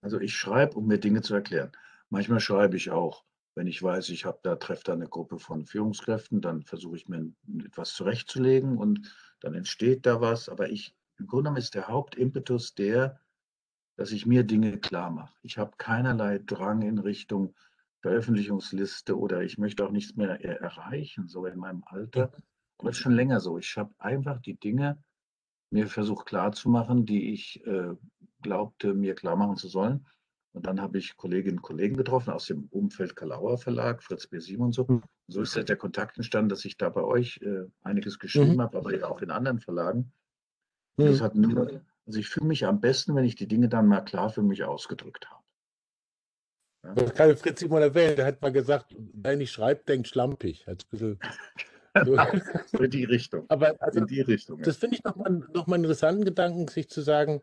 Also 0.00 0.20
ich 0.20 0.34
schreibe, 0.34 0.76
um 0.76 0.86
mir 0.86 0.98
Dinge 0.98 1.22
zu 1.22 1.34
erklären. 1.34 1.72
Manchmal 2.10 2.40
schreibe 2.40 2.76
ich 2.76 2.90
auch, 2.90 3.24
wenn 3.54 3.66
ich 3.66 3.82
weiß, 3.82 4.08
ich 4.08 4.24
habe 4.24 4.40
da 4.42 4.56
treffe 4.56 4.84
da 4.84 4.92
eine 4.94 5.08
Gruppe 5.08 5.38
von 5.38 5.66
Führungskräften, 5.66 6.40
dann 6.40 6.62
versuche 6.62 6.96
ich 6.96 7.08
mir 7.08 7.32
etwas 7.64 7.92
zurechtzulegen 7.94 8.78
und 8.78 9.14
dann 9.40 9.54
entsteht 9.54 10.06
da 10.06 10.20
was. 10.20 10.48
Aber 10.48 10.70
ich, 10.70 10.96
im 11.18 11.26
Grunde 11.26 11.44
genommen 11.44 11.58
ist 11.58 11.74
der 11.74 11.88
Hauptimpetus 11.88 12.74
der, 12.74 13.20
dass 13.96 14.12
ich 14.12 14.26
mir 14.26 14.44
Dinge 14.44 14.78
klar 14.78 15.10
mache. 15.10 15.34
Ich 15.42 15.58
habe 15.58 15.72
keinerlei 15.76 16.38
Drang 16.38 16.82
in 16.82 16.98
Richtung 16.98 17.54
Veröffentlichungsliste 18.00 19.16
oder 19.16 19.42
ich 19.42 19.58
möchte 19.58 19.84
auch 19.84 19.92
nichts 19.92 20.16
mehr 20.16 20.42
erreichen, 20.42 21.28
so 21.28 21.46
in 21.46 21.58
meinem 21.58 21.84
Alter. 21.86 22.32
Aber 22.78 22.90
es 22.90 22.96
ist 22.96 23.02
schon 23.02 23.12
länger 23.12 23.38
so. 23.38 23.58
Ich 23.58 23.76
habe 23.76 23.94
einfach 23.98 24.40
die 24.40 24.58
Dinge 24.58 25.02
mir 25.70 25.86
versucht 25.86 26.26
klarzumachen, 26.26 27.06
die 27.06 27.32
ich 27.32 27.64
äh, 27.64 27.94
glaubte, 28.42 28.94
mir 28.94 29.14
klar 29.14 29.36
machen 29.36 29.56
zu 29.56 29.68
sollen. 29.68 30.06
Und 30.54 30.66
dann 30.66 30.82
habe 30.82 30.98
ich 30.98 31.16
Kolleginnen 31.16 31.58
und 31.58 31.62
Kollegen 31.62 31.96
getroffen 31.96 32.30
aus 32.30 32.46
dem 32.46 32.68
Umfeld 32.70 33.16
Kalauer 33.16 33.56
Verlag, 33.56 34.02
Fritz 34.02 34.26
B. 34.26 34.38
Simon 34.38 34.66
und 34.66 34.72
so. 34.72 34.82
Und 34.82 35.02
hm. 35.02 35.08
so 35.28 35.40
ist 35.40 35.56
halt 35.56 35.70
der 35.70 35.76
Kontakt 35.76 36.16
entstanden, 36.18 36.50
dass 36.50 36.64
ich 36.64 36.76
da 36.76 36.90
bei 36.90 37.02
euch 37.02 37.40
äh, 37.42 37.64
einiges 37.82 38.18
geschrieben 38.18 38.56
mhm. 38.56 38.62
habe, 38.62 38.78
aber 38.78 38.94
ja 38.94 39.08
auch 39.08 39.22
in 39.22 39.30
anderen 39.30 39.60
Verlagen. 39.60 40.12
Mhm. 40.98 41.06
Das 41.06 41.20
hat 41.22 41.34
nur, 41.34 41.80
also 42.06 42.18
ich 42.18 42.28
fühle 42.28 42.46
mich 42.46 42.66
am 42.66 42.80
besten, 42.80 43.14
wenn 43.14 43.24
ich 43.24 43.36
die 43.36 43.48
Dinge 43.48 43.68
dann 43.68 43.86
mal 43.86 44.02
klar 44.02 44.28
für 44.28 44.42
mich 44.42 44.62
ausgedrückt 44.62 45.30
habe. 45.30 45.42
Ja? 46.84 46.94
Das 46.94 47.14
kann 47.14 47.36
Fritz 47.36 47.60
Simon 47.60 47.80
erwähnen, 47.80 48.16
der 48.16 48.26
hat 48.26 48.42
mal 48.42 48.52
gesagt, 48.52 48.94
wer 48.98 49.36
nicht 49.36 49.52
schreibt, 49.52 49.88
denkt 49.88 50.08
schlampig. 50.08 50.66
Hat 50.66 50.84
ein 50.84 50.90
bisschen 50.90 51.18
so 52.72 52.78
in 52.78 52.90
die 52.90 53.04
Richtung. 53.04 53.46
Aber 53.48 53.74
also, 53.80 54.00
in 54.00 54.06
die 54.06 54.20
Richtung. 54.20 54.60
Das 54.62 54.76
finde 54.76 54.96
ich 54.96 55.04
nochmal 55.04 55.30
noch 55.32 55.66
mal 55.66 55.76
einen 55.76 55.84
interessanten 55.84 56.24
Gedanken, 56.24 56.68
sich 56.68 56.88
zu 56.88 57.00
sagen, 57.02 57.42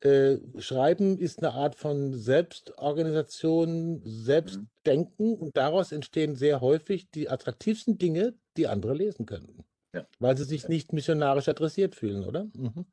äh, 0.00 0.38
Schreiben 0.58 1.18
ist 1.18 1.38
eine 1.38 1.52
Art 1.54 1.74
von 1.74 2.12
Selbstorganisation, 2.12 4.02
Selbstdenken 4.04 5.28
mhm. 5.30 5.34
und 5.34 5.56
daraus 5.56 5.92
entstehen 5.92 6.34
sehr 6.36 6.60
häufig 6.60 7.10
die 7.10 7.30
attraktivsten 7.30 7.98
Dinge, 7.98 8.34
die 8.56 8.66
andere 8.66 8.94
lesen 8.94 9.26
könnten. 9.26 9.64
Ja. 9.94 10.06
Weil 10.18 10.36
sie 10.36 10.44
sich 10.44 10.68
nicht 10.68 10.92
missionarisch 10.92 11.48
adressiert 11.48 11.94
fühlen, 11.94 12.24
oder? 12.24 12.44
Mhm. 12.54 12.84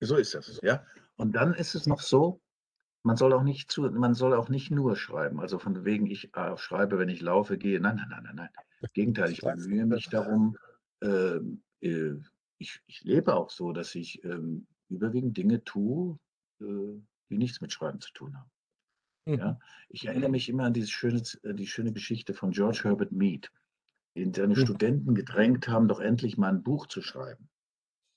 So 0.00 0.16
ist 0.16 0.34
das, 0.34 0.58
ja. 0.62 0.84
Und 1.16 1.32
dann 1.32 1.52
ist 1.52 1.74
es 1.74 1.86
noch 1.86 2.00
so, 2.00 2.40
man 3.02 3.16
soll 3.16 3.32
auch 3.32 3.42
nicht 3.42 3.70
zu, 3.70 3.82
man 3.82 4.14
soll 4.14 4.34
auch 4.34 4.48
nicht 4.48 4.70
nur 4.70 4.96
schreiben. 4.96 5.40
Also 5.40 5.58
von 5.58 5.84
wegen, 5.84 6.06
ich 6.06 6.34
äh, 6.34 6.56
schreibe, 6.56 6.98
wenn 6.98 7.08
ich 7.08 7.20
laufe, 7.20 7.58
gehe. 7.58 7.80
Nein, 7.80 7.96
nein, 7.96 8.08
nein, 8.10 8.22
nein, 8.24 8.34
nein. 8.36 8.48
Im 8.80 8.88
Gegenteil, 8.94 9.30
ich 9.30 9.40
bemühe 9.42 9.86
mich 9.86 10.08
darum, 10.08 10.56
ähm, 11.02 11.62
äh, 11.80 12.12
ich, 12.58 12.80
ich, 12.86 13.02
lebe 13.02 13.34
auch 13.34 13.50
so, 13.50 13.72
dass 13.72 13.94
ich 13.94 14.24
ähm, 14.24 14.66
überwiegend 14.88 15.36
Dinge 15.36 15.64
tue, 15.64 16.18
die 16.60 17.38
nichts 17.38 17.60
mit 17.60 17.72
Schreiben 17.72 18.00
zu 18.00 18.12
tun 18.12 18.36
haben. 18.36 18.50
Mhm. 19.26 19.34
Ja? 19.38 19.58
Ich 19.88 20.06
erinnere 20.06 20.30
mich 20.30 20.48
immer 20.48 20.64
an 20.64 20.72
diese 20.72 20.88
schöne, 20.88 21.22
äh, 21.42 21.54
die 21.54 21.66
schöne 21.66 21.92
Geschichte 21.92 22.34
von 22.34 22.50
George 22.50 22.80
Herbert 22.84 23.12
Mead, 23.12 23.50
den 24.16 24.34
seine 24.34 24.54
mhm. 24.54 24.60
Studenten 24.60 25.14
gedrängt 25.14 25.68
haben, 25.68 25.88
doch 25.88 26.00
endlich 26.00 26.36
mal 26.36 26.48
ein 26.48 26.62
Buch 26.62 26.86
zu 26.86 27.02
schreiben. 27.02 27.48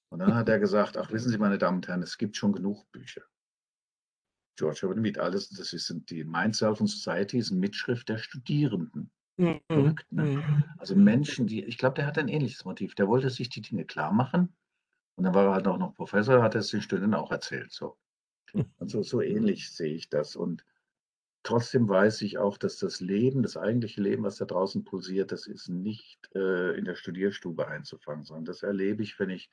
Und 0.10 0.20
dann 0.20 0.36
hat 0.36 0.48
er 0.48 0.60
gesagt, 0.60 0.96
ach 0.98 1.12
wissen 1.12 1.30
Sie, 1.30 1.40
meine 1.40 1.58
Damen 1.58 1.78
und 1.78 1.88
Herren, 1.88 2.04
es 2.04 2.20
gibt 2.20 2.38
schon 2.38 2.54
genug 2.54 2.92
Bücher. 2.92 3.24
George 4.56 4.80
Herbert 4.82 5.00
Mead, 5.00 5.18
alles, 5.18 5.50
das 5.50 5.74
ist 5.74 5.92
die 6.10 6.24
Mind, 6.24 6.56
Self 6.56 6.80
and 6.80 6.90
Society, 6.90 7.40
ist 7.40 7.50
eine 7.50 7.60
Mitschrift 7.60 8.10
der 8.10 8.20
Studierenden. 8.20 9.12
Mhm. 9.38 9.62
Verrückt, 9.68 10.12
ne? 10.12 10.24
Mhm. 10.24 10.64
Also 10.78 10.96
Menschen, 10.96 11.48
die, 11.48 11.64
ich 11.64 11.80
glaube, 11.80 11.96
der 11.96 12.06
hat 12.06 12.20
ein 12.20 12.28
ähnliches 12.28 12.64
Motiv. 12.66 12.94
Der 12.94 13.08
wollte 13.08 13.32
sich 13.32 13.50
die 13.50 13.62
Dinge 13.62 13.86
klar 13.86 14.12
machen. 14.12 14.56
Und 15.16 15.24
dann 15.24 15.34
war 15.34 15.46
er 15.46 15.54
halt 15.54 15.68
auch 15.68 15.78
noch 15.78 15.96
Professor, 15.96 16.44
hat 16.44 16.56
er 16.56 16.62
es 16.62 16.70
den 16.70 16.82
Studenten 16.82 17.16
auch 17.16 17.32
erzählt. 17.32 17.72
So. 17.72 17.98
Also 18.80 19.02
so 19.02 19.22
ähnlich 19.22 19.72
sehe 19.72 19.94
ich 19.94 20.10
das. 20.10 20.36
Und 20.36 20.66
trotzdem 21.44 21.88
weiß 21.90 22.22
ich 22.22 22.38
auch, 22.38 22.58
dass 22.58 22.78
das 22.78 23.00
Leben, 23.00 23.44
das 23.44 23.58
eigentliche 23.58 24.02
Leben, 24.02 24.24
was 24.24 24.38
da 24.38 24.46
draußen 24.46 24.84
pulsiert, 24.84 25.32
das 25.32 25.48
ist 25.48 25.70
nicht 25.70 26.30
äh, 26.36 26.78
in 26.78 26.86
der 26.86 26.96
Studierstube 26.96 27.68
einzufangen, 27.68 28.24
sondern 28.24 28.46
das 28.46 28.64
erlebe 28.64 29.04
ich, 29.04 29.20
wenn 29.20 29.30
ich 29.30 29.50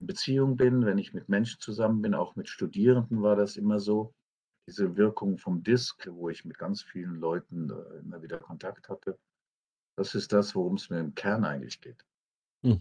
in 0.00 0.06
Beziehung 0.06 0.56
bin, 0.56 0.84
wenn 0.84 0.98
ich 0.98 1.12
mit 1.12 1.28
Menschen 1.28 1.60
zusammen 1.60 2.02
bin, 2.02 2.14
auch 2.14 2.36
mit 2.36 2.48
Studierenden 2.48 3.22
war 3.22 3.36
das 3.36 3.56
immer 3.56 3.80
so 3.80 4.14
diese 4.68 4.96
Wirkung 4.96 5.38
vom 5.38 5.62
Disk, 5.62 6.08
wo 6.12 6.28
ich 6.28 6.44
mit 6.44 6.58
ganz 6.58 6.82
vielen 6.82 7.16
Leuten 7.16 7.70
äh, 7.70 7.98
immer 7.98 8.22
wieder 8.22 8.38
Kontakt 8.38 8.88
hatte, 8.88 9.18
das 9.96 10.14
ist 10.14 10.32
das, 10.32 10.54
worum 10.54 10.76
es 10.76 10.88
mir 10.88 11.00
im 11.00 11.14
Kern 11.14 11.44
eigentlich 11.44 11.80
geht. 11.80 12.04
Hm. 12.62 12.80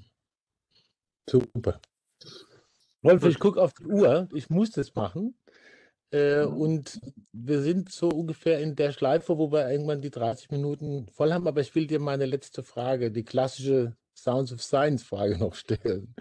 Super. 1.30 1.82
Wolf, 3.02 3.26
ich 3.26 3.40
gucke 3.40 3.62
auf 3.62 3.74
die 3.74 3.86
Uhr, 3.86 4.28
ich 4.34 4.50
muss 4.50 4.72
das 4.72 4.96
machen. 4.96 5.36
Äh, 6.14 6.46
mhm. 6.46 6.58
und 6.58 7.02
wir 7.32 7.62
sind 7.62 7.90
so 7.90 8.10
ungefähr 8.10 8.60
in 8.60 8.76
der 8.76 8.92
Schleife, 8.92 9.38
wo 9.38 9.52
wir 9.52 9.70
irgendwann 9.70 10.02
die 10.02 10.12
30 10.12 10.52
Minuten 10.52 11.08
voll 11.08 11.32
haben. 11.32 11.48
Aber 11.48 11.62
ich 11.62 11.74
will 11.74 11.88
dir 11.88 12.00
meine 12.00 12.26
letzte 12.26 12.64
Frage, 12.64 13.12
die 13.12 13.24
klassische 13.24 13.96
Sounds 14.14 14.52
of 14.52 14.62
Science 14.62 15.04
Frage 15.04 15.38
noch 15.40 15.56
stellen. 15.56 16.14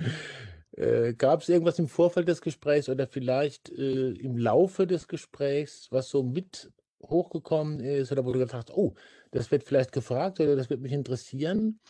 Äh, 0.77 1.15
Gab 1.15 1.43
es 1.43 1.49
irgendwas 1.49 1.79
im 1.81 1.89
Vorfeld 1.89 2.29
des 2.29 2.41
Gesprächs 2.41 2.89
oder 2.89 3.09
vielleicht 3.09 3.69
äh, 3.71 4.11
im 4.13 4.37
Laufe 4.37 4.87
des 4.87 5.09
Gesprächs, 5.09 5.89
was 5.91 6.09
so 6.09 6.23
mit 6.23 6.71
hochgekommen 7.03 7.81
ist 7.81 8.13
oder 8.13 8.25
wo 8.25 8.33
du 8.33 8.39
gedacht 8.39 8.55
hast, 8.55 8.71
oh, 8.71 8.95
das 9.33 9.51
wird 9.51 9.65
vielleicht 9.65 9.91
gefragt 9.91 10.39
oder 10.39 10.55
das 10.55 10.71
wird 10.71 10.81
mich 10.81 10.93
interessieren? 10.93 11.81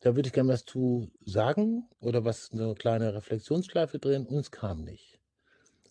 Da 0.00 0.16
würde 0.16 0.28
ich 0.28 0.32
gerne 0.32 0.52
was 0.52 0.64
zu 0.64 1.10
sagen 1.24 1.86
oder 2.00 2.24
was 2.24 2.50
eine 2.52 2.74
kleine 2.74 3.14
Reflexionsschleife 3.14 3.98
drehen 3.98 4.26
und 4.26 4.38
es 4.38 4.50
kam 4.50 4.82
nicht. 4.82 5.20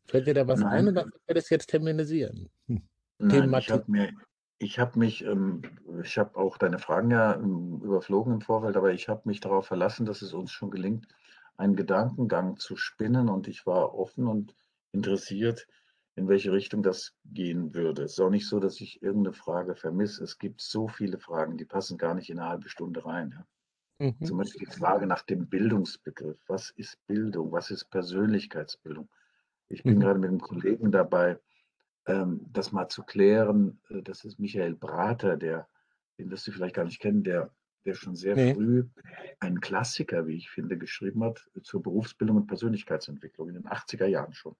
Fällt 0.06 0.26
dir 0.26 0.34
da 0.34 0.48
was 0.48 0.62
Nein. 0.62 0.72
ein 0.72 0.88
oder 0.88 1.06
wir 1.28 1.36
das 1.36 1.50
jetzt 1.52 1.68
terminisieren? 1.68 2.50
Hm. 2.66 2.82
Nein, 3.20 3.54
ich 3.54 3.70
habe 3.70 3.84
mir, 3.88 4.12
ich 4.58 4.80
habe 4.80 4.98
mich, 4.98 5.24
ähm, 5.24 5.62
ich 6.02 6.18
habe 6.18 6.36
auch 6.38 6.58
deine 6.58 6.80
Fragen 6.80 7.12
ja 7.12 7.36
ähm, 7.36 7.82
überflogen 7.84 8.34
im 8.34 8.42
Vorfeld, 8.42 8.76
aber 8.76 8.92
ich 8.92 9.08
habe 9.08 9.22
mich 9.26 9.42
darauf 9.42 9.68
verlassen, 9.68 10.08
dass 10.08 10.24
es 10.24 10.34
uns 10.34 10.52
schon 10.52 10.72
gelingt, 10.72 11.08
einen 11.58 11.76
Gedankengang 11.76 12.58
zu 12.58 12.78
spinnen 12.78 13.30
und 13.30 13.48
ich 13.48 13.68
war 13.68 13.94
offen 13.94 14.26
und 14.26 14.56
interessiert, 14.92 15.68
in 16.16 16.28
welche 16.28 16.52
Richtung 16.52 16.82
das 16.82 17.14
gehen 17.26 17.76
würde. 17.76 18.04
Es 18.04 18.14
ist 18.14 18.20
auch 18.20 18.32
nicht 18.32 18.48
so, 18.48 18.60
dass 18.60 18.82
ich 18.82 19.04
irgendeine 19.04 19.34
Frage 19.34 19.76
vermisse. 19.76 20.24
Es 20.24 20.40
gibt 20.40 20.62
so 20.62 20.88
viele 20.88 21.20
Fragen, 21.20 21.58
die 21.58 21.66
passen 21.66 22.00
gar 22.00 22.16
nicht 22.16 22.32
in 22.32 22.40
eine 22.40 22.50
halbe 22.50 22.70
Stunde 22.70 23.06
rein. 23.06 23.36
Ja. 23.38 23.46
Mhm. 24.00 24.24
Zum 24.24 24.38
Beispiel 24.38 24.68
die 24.68 24.78
Frage 24.78 25.06
nach 25.06 25.24
dem 25.24 25.48
Bildungsbegriff. 25.48 26.40
Was 26.48 26.72
ist 26.72 26.98
Bildung? 27.08 27.52
Was 27.52 27.70
ist 27.70 27.86
Persönlichkeitsbildung? 27.86 29.10
Ich 29.68 29.84
bin 29.84 29.96
mhm. 29.96 30.00
gerade 30.00 30.20
mit 30.20 30.30
einem 30.30 30.40
Kollegen 30.40 30.92
dabei, 30.92 31.40
ähm, 32.08 32.46
das 32.52 32.72
mal 32.72 32.88
zu 32.88 33.04
klären. 33.04 33.80
Äh, 33.90 34.02
das 34.02 34.26
ist 34.26 34.40
Michael 34.40 34.76
Brater, 34.76 35.38
der, 35.38 35.68
den 36.18 36.32
wirst 36.32 36.48
du 36.48 36.52
vielleicht 36.52 36.76
gar 36.76 36.86
nicht 36.86 37.00
kennen, 37.00 37.24
der 37.24 37.52
der 37.86 37.94
schon 37.96 38.16
sehr 38.16 38.36
nee. 38.36 38.54
früh 38.54 38.86
einen 39.40 39.60
Klassiker, 39.62 40.28
wie 40.28 40.36
ich 40.36 40.50
finde, 40.50 40.78
geschrieben 40.78 41.24
hat 41.24 41.50
zur 41.64 41.82
Berufsbildung 41.82 42.38
und 42.38 42.48
Persönlichkeitsentwicklung 42.48 43.50
in 43.50 43.56
den 43.56 43.68
80er 43.68 44.06
Jahren 44.06 44.34
schon. 44.34 44.56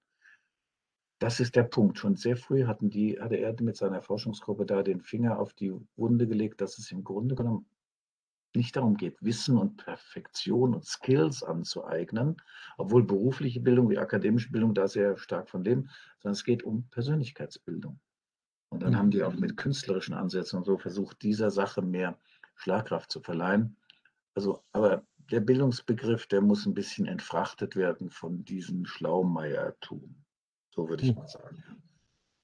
Das 1.18 1.38
ist 1.38 1.54
der 1.54 1.64
Punkt. 1.64 1.98
Schon 1.98 2.16
sehr 2.16 2.36
früh 2.36 2.64
hatten 2.64 2.88
die, 2.88 3.20
hatte 3.20 3.36
er 3.36 3.54
mit 3.60 3.76
seiner 3.76 4.00
Forschungsgruppe 4.00 4.64
da 4.64 4.82
den 4.82 5.02
Finger 5.02 5.38
auf 5.38 5.52
die 5.52 5.72
Wunde 5.96 6.26
gelegt, 6.26 6.60
dass 6.60 6.78
es 6.78 6.90
im 6.92 7.04
Grunde 7.04 7.34
genommen 7.34 7.66
nicht 8.56 8.76
darum 8.76 8.96
geht, 8.96 9.16
Wissen 9.20 9.56
und 9.56 9.76
Perfektion 9.76 10.74
und 10.74 10.84
Skills 10.84 11.42
anzueignen, 11.42 12.36
obwohl 12.78 13.04
berufliche 13.04 13.60
Bildung 13.60 13.90
wie 13.90 13.98
akademische 13.98 14.50
Bildung 14.50 14.74
da 14.74 14.88
sehr 14.88 15.16
stark 15.16 15.48
von 15.48 15.64
leben, 15.64 15.90
sondern 16.20 16.32
es 16.32 16.44
geht 16.44 16.62
um 16.62 16.88
Persönlichkeitsbildung. 16.90 18.00
Und 18.70 18.82
dann 18.82 18.92
mhm. 18.92 18.96
haben 18.96 19.10
die 19.10 19.22
auch 19.22 19.34
mit 19.34 19.56
künstlerischen 19.56 20.14
Ansätzen 20.14 20.58
und 20.58 20.64
so 20.64 20.78
versucht, 20.78 21.22
dieser 21.22 21.50
Sache 21.50 21.82
mehr 21.82 22.18
Schlagkraft 22.54 23.10
zu 23.10 23.20
verleihen. 23.20 23.76
Also, 24.34 24.62
aber 24.72 25.04
der 25.30 25.40
Bildungsbegriff, 25.40 26.26
der 26.26 26.40
muss 26.40 26.66
ein 26.66 26.74
bisschen 26.74 27.06
entfrachtet 27.06 27.76
werden 27.76 28.10
von 28.10 28.44
diesem 28.44 28.84
Schlaumeiertum. 28.84 30.24
So 30.70 30.88
würde 30.88 31.04
ich 31.04 31.14
mal 31.14 31.28
sagen. 31.28 31.62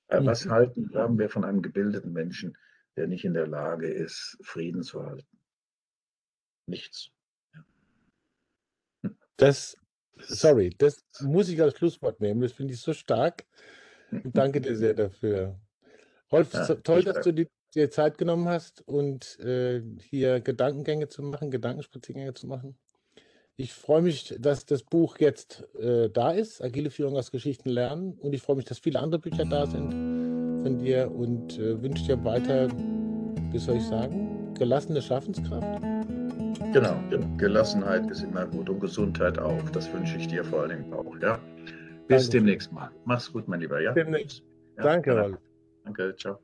Äh. 0.08 0.24
Was 0.24 0.46
halten 0.46 0.90
haben 0.94 1.18
wir 1.18 1.28
von 1.28 1.44
einem 1.44 1.62
gebildeten 1.62 2.12
Menschen, 2.12 2.56
der 2.96 3.06
nicht 3.06 3.24
in 3.24 3.34
der 3.34 3.46
Lage 3.46 3.88
ist, 3.88 4.38
Frieden 4.42 4.82
zu 4.82 5.04
halten? 5.04 5.35
Nichts. 6.66 7.10
Das, 9.36 9.76
sorry, 10.18 10.70
das 10.76 11.04
muss 11.20 11.48
ich 11.48 11.60
als 11.60 11.76
Schlusswort 11.76 12.20
nehmen. 12.20 12.40
Das 12.40 12.52
finde 12.52 12.74
ich 12.74 12.80
so 12.80 12.92
stark. 12.92 13.46
Und 14.10 14.36
danke 14.36 14.60
dir 14.60 14.76
sehr 14.76 14.94
dafür. 14.94 15.58
Rolf, 16.32 16.52
ja, 16.52 16.74
toll, 16.76 17.04
dass 17.04 17.22
du 17.22 17.32
die 17.32 17.48
dir 17.76 17.90
Zeit 17.90 18.18
genommen 18.18 18.48
hast 18.48 18.82
und 18.88 19.38
äh, 19.40 19.82
hier 20.00 20.40
Gedankengänge 20.40 21.08
zu 21.08 21.22
machen, 21.22 21.50
Gedankenspaziergänge 21.50 22.34
zu 22.34 22.46
machen. 22.46 22.76
Ich 23.56 23.72
freue 23.72 24.02
mich, 24.02 24.34
dass 24.38 24.66
das 24.66 24.82
Buch 24.82 25.18
jetzt 25.18 25.64
äh, 25.78 26.10
da 26.10 26.32
ist, 26.32 26.62
Agile 26.62 26.90
Führung 26.90 27.16
aus 27.16 27.30
Geschichten 27.30 27.70
lernen. 27.70 28.14
Und 28.14 28.34
ich 28.34 28.42
freue 28.42 28.56
mich, 28.56 28.66
dass 28.66 28.78
viele 28.78 29.00
andere 29.00 29.20
Bücher 29.20 29.44
da 29.44 29.66
sind 29.66 29.90
von 30.62 30.78
dir 30.78 31.10
und 31.10 31.58
äh, 31.58 31.80
wünsche 31.80 32.04
dir 32.04 32.24
weiter, 32.24 32.68
wie 32.70 33.58
soll 33.58 33.76
ich 33.76 33.84
sagen, 33.84 34.52
gelassene 34.54 35.00
Schaffenskraft. 35.00 35.95
Genau, 36.72 36.96
Gelassenheit 37.36 38.10
ist 38.10 38.22
immer 38.22 38.46
gut 38.46 38.68
und 38.68 38.80
Gesundheit 38.80 39.38
auch. 39.38 39.62
Das 39.70 39.92
wünsche 39.92 40.16
ich 40.16 40.28
dir 40.28 40.44
vor 40.44 40.62
allen 40.62 40.82
Dingen 40.82 40.92
auch. 40.92 41.16
Ja? 41.20 41.38
Bis 42.08 42.30
demnächst 42.30 42.72
mal. 42.72 42.90
Mach's 43.04 43.32
gut, 43.32 43.46
mein 43.48 43.60
Lieber. 43.60 43.80
Ja? 43.80 43.92
Demnächst. 43.92 44.42
Ja, 44.76 44.82
Danke, 44.84 45.18
Rolf. 45.18 45.38
Danke, 45.84 46.14
ciao. 46.16 46.38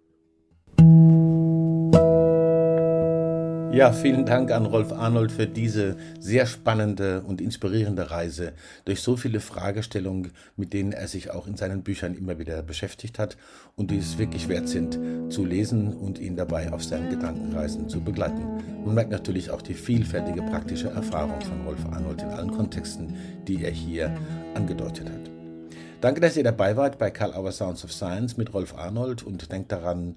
Ja, 3.73 3.91
vielen 3.91 4.27
Dank 4.27 4.51
an 4.51 4.67
Rolf 4.67 4.93
Arnold 4.93 5.33
für 5.33 5.47
diese 5.47 5.97
sehr 6.21 6.45
spannende 6.45 7.23
und 7.23 7.41
inspirierende 7.41 8.11
Reise 8.11 8.53
durch 8.85 9.01
so 9.01 9.17
viele 9.17 9.41
Fragestellungen, 9.41 10.33
mit 10.57 10.75
denen 10.75 10.93
er 10.93 11.09
sich 11.09 11.31
auch 11.31 11.47
in 11.47 11.57
seinen 11.57 11.83
Büchern 11.83 12.15
immer 12.15 12.39
wieder 12.39 12.63
beschäftigt 12.63 13.19
hat 13.19 13.39
und 13.75 13.91
die 13.91 13.97
es 13.97 14.19
wirklich 14.19 14.51
wert 14.51 14.69
sind 14.69 14.99
zu 15.33 15.47
lesen 15.47 15.95
und 15.95 16.19
ihn 16.19 16.37
dabei 16.37 16.71
auf 16.71 16.85
seinen 16.85 17.09
Gedankenreisen 17.09 17.89
zu 17.89 18.03
begleiten. 18.03 18.45
Man 18.85 18.95
merkt 18.95 19.11
natürlich 19.11 19.49
auch 19.49 19.63
die 19.63 19.73
vielfältige 19.73 20.43
praktische 20.43 20.91
Erfahrung 20.91 21.41
von 21.41 21.63
Rolf 21.63 21.87
Arnold 21.91 22.21
in 22.21 22.29
allen 22.29 22.51
Kontexten, 22.51 23.17
die 23.49 23.65
er 23.65 23.71
hier 23.71 24.15
angedeutet 24.55 25.09
hat. 25.09 25.31
Danke, 26.03 26.21
dass 26.21 26.37
ihr 26.37 26.45
dabei 26.45 26.77
wart 26.77 26.99
bei 26.99 27.11
Karl 27.11 27.33
Auer 27.33 27.53
Sounds 27.53 27.85
of 27.85 27.93
Science 27.93 28.37
mit 28.37 28.53
Rolf 28.53 28.75
Arnold 28.77 29.23
und 29.23 29.51
denkt 29.51 29.73
daran, 29.73 30.17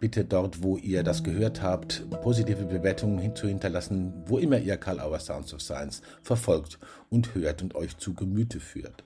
bitte 0.00 0.24
dort, 0.24 0.62
wo 0.62 0.78
ihr 0.78 1.02
das 1.02 1.22
gehört 1.22 1.62
habt, 1.62 2.04
positive 2.22 2.64
Bewertungen 2.64 3.36
zu 3.36 3.46
hinterlassen, 3.46 4.14
wo 4.26 4.38
immer 4.38 4.58
ihr 4.58 4.78
Karl 4.78 4.98
Auer 4.98 5.20
Sounds 5.20 5.54
of 5.54 5.60
Science 5.60 6.00
verfolgt 6.22 6.78
und 7.10 7.34
hört 7.34 7.62
und 7.62 7.74
euch 7.74 7.96
zu 7.98 8.14
Gemüte 8.14 8.58
führt. 8.58 9.04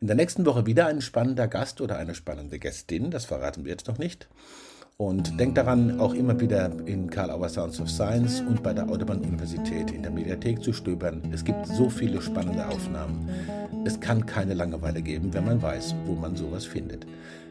In 0.00 0.06
der 0.06 0.16
nächsten 0.16 0.46
Woche 0.46 0.64
wieder 0.64 0.86
ein 0.86 1.00
spannender 1.00 1.48
Gast 1.48 1.80
oder 1.80 1.98
eine 1.98 2.14
spannende 2.14 2.60
Gästin, 2.60 3.10
das 3.10 3.24
verraten 3.24 3.64
wir 3.64 3.72
jetzt 3.72 3.88
noch 3.88 3.98
nicht. 3.98 4.28
Und 4.96 5.38
denkt 5.38 5.56
daran, 5.56 6.00
auch 6.00 6.12
immer 6.12 6.40
wieder 6.40 6.72
in 6.86 7.08
Karl 7.08 7.30
Auer 7.30 7.48
Sounds 7.48 7.80
of 7.80 7.88
Science 7.88 8.40
und 8.40 8.64
bei 8.64 8.72
der 8.72 8.88
Autobahn-Universität 8.88 9.92
in 9.92 10.02
der 10.02 10.10
Mediathek 10.10 10.62
zu 10.62 10.72
stöbern. 10.72 11.22
Es 11.32 11.44
gibt 11.44 11.66
so 11.66 11.88
viele 11.88 12.20
spannende 12.20 12.66
Aufnahmen. 12.66 13.28
Es 13.84 14.00
kann 14.00 14.26
keine 14.26 14.54
Langeweile 14.54 15.00
geben, 15.02 15.32
wenn 15.34 15.44
man 15.44 15.62
weiß, 15.62 15.94
wo 16.06 16.14
man 16.14 16.34
sowas 16.34 16.64
findet. 16.64 17.06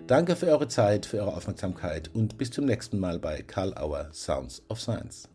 Danke 0.08 0.38
für 0.38 0.48
eure 0.48 0.70
Zeit, 0.70 1.06
für 1.06 1.18
eure 1.18 1.36
Aufmerksamkeit 1.36 2.10
und 2.14 2.38
bis 2.38 2.50
zum 2.50 2.64
nächsten 2.64 2.98
Mal 2.98 3.20
bei 3.20 3.42
Karl 3.42 3.74
Auer 3.78 4.08
Sounds 4.14 4.62
of 4.70 4.80
Science. 4.80 5.28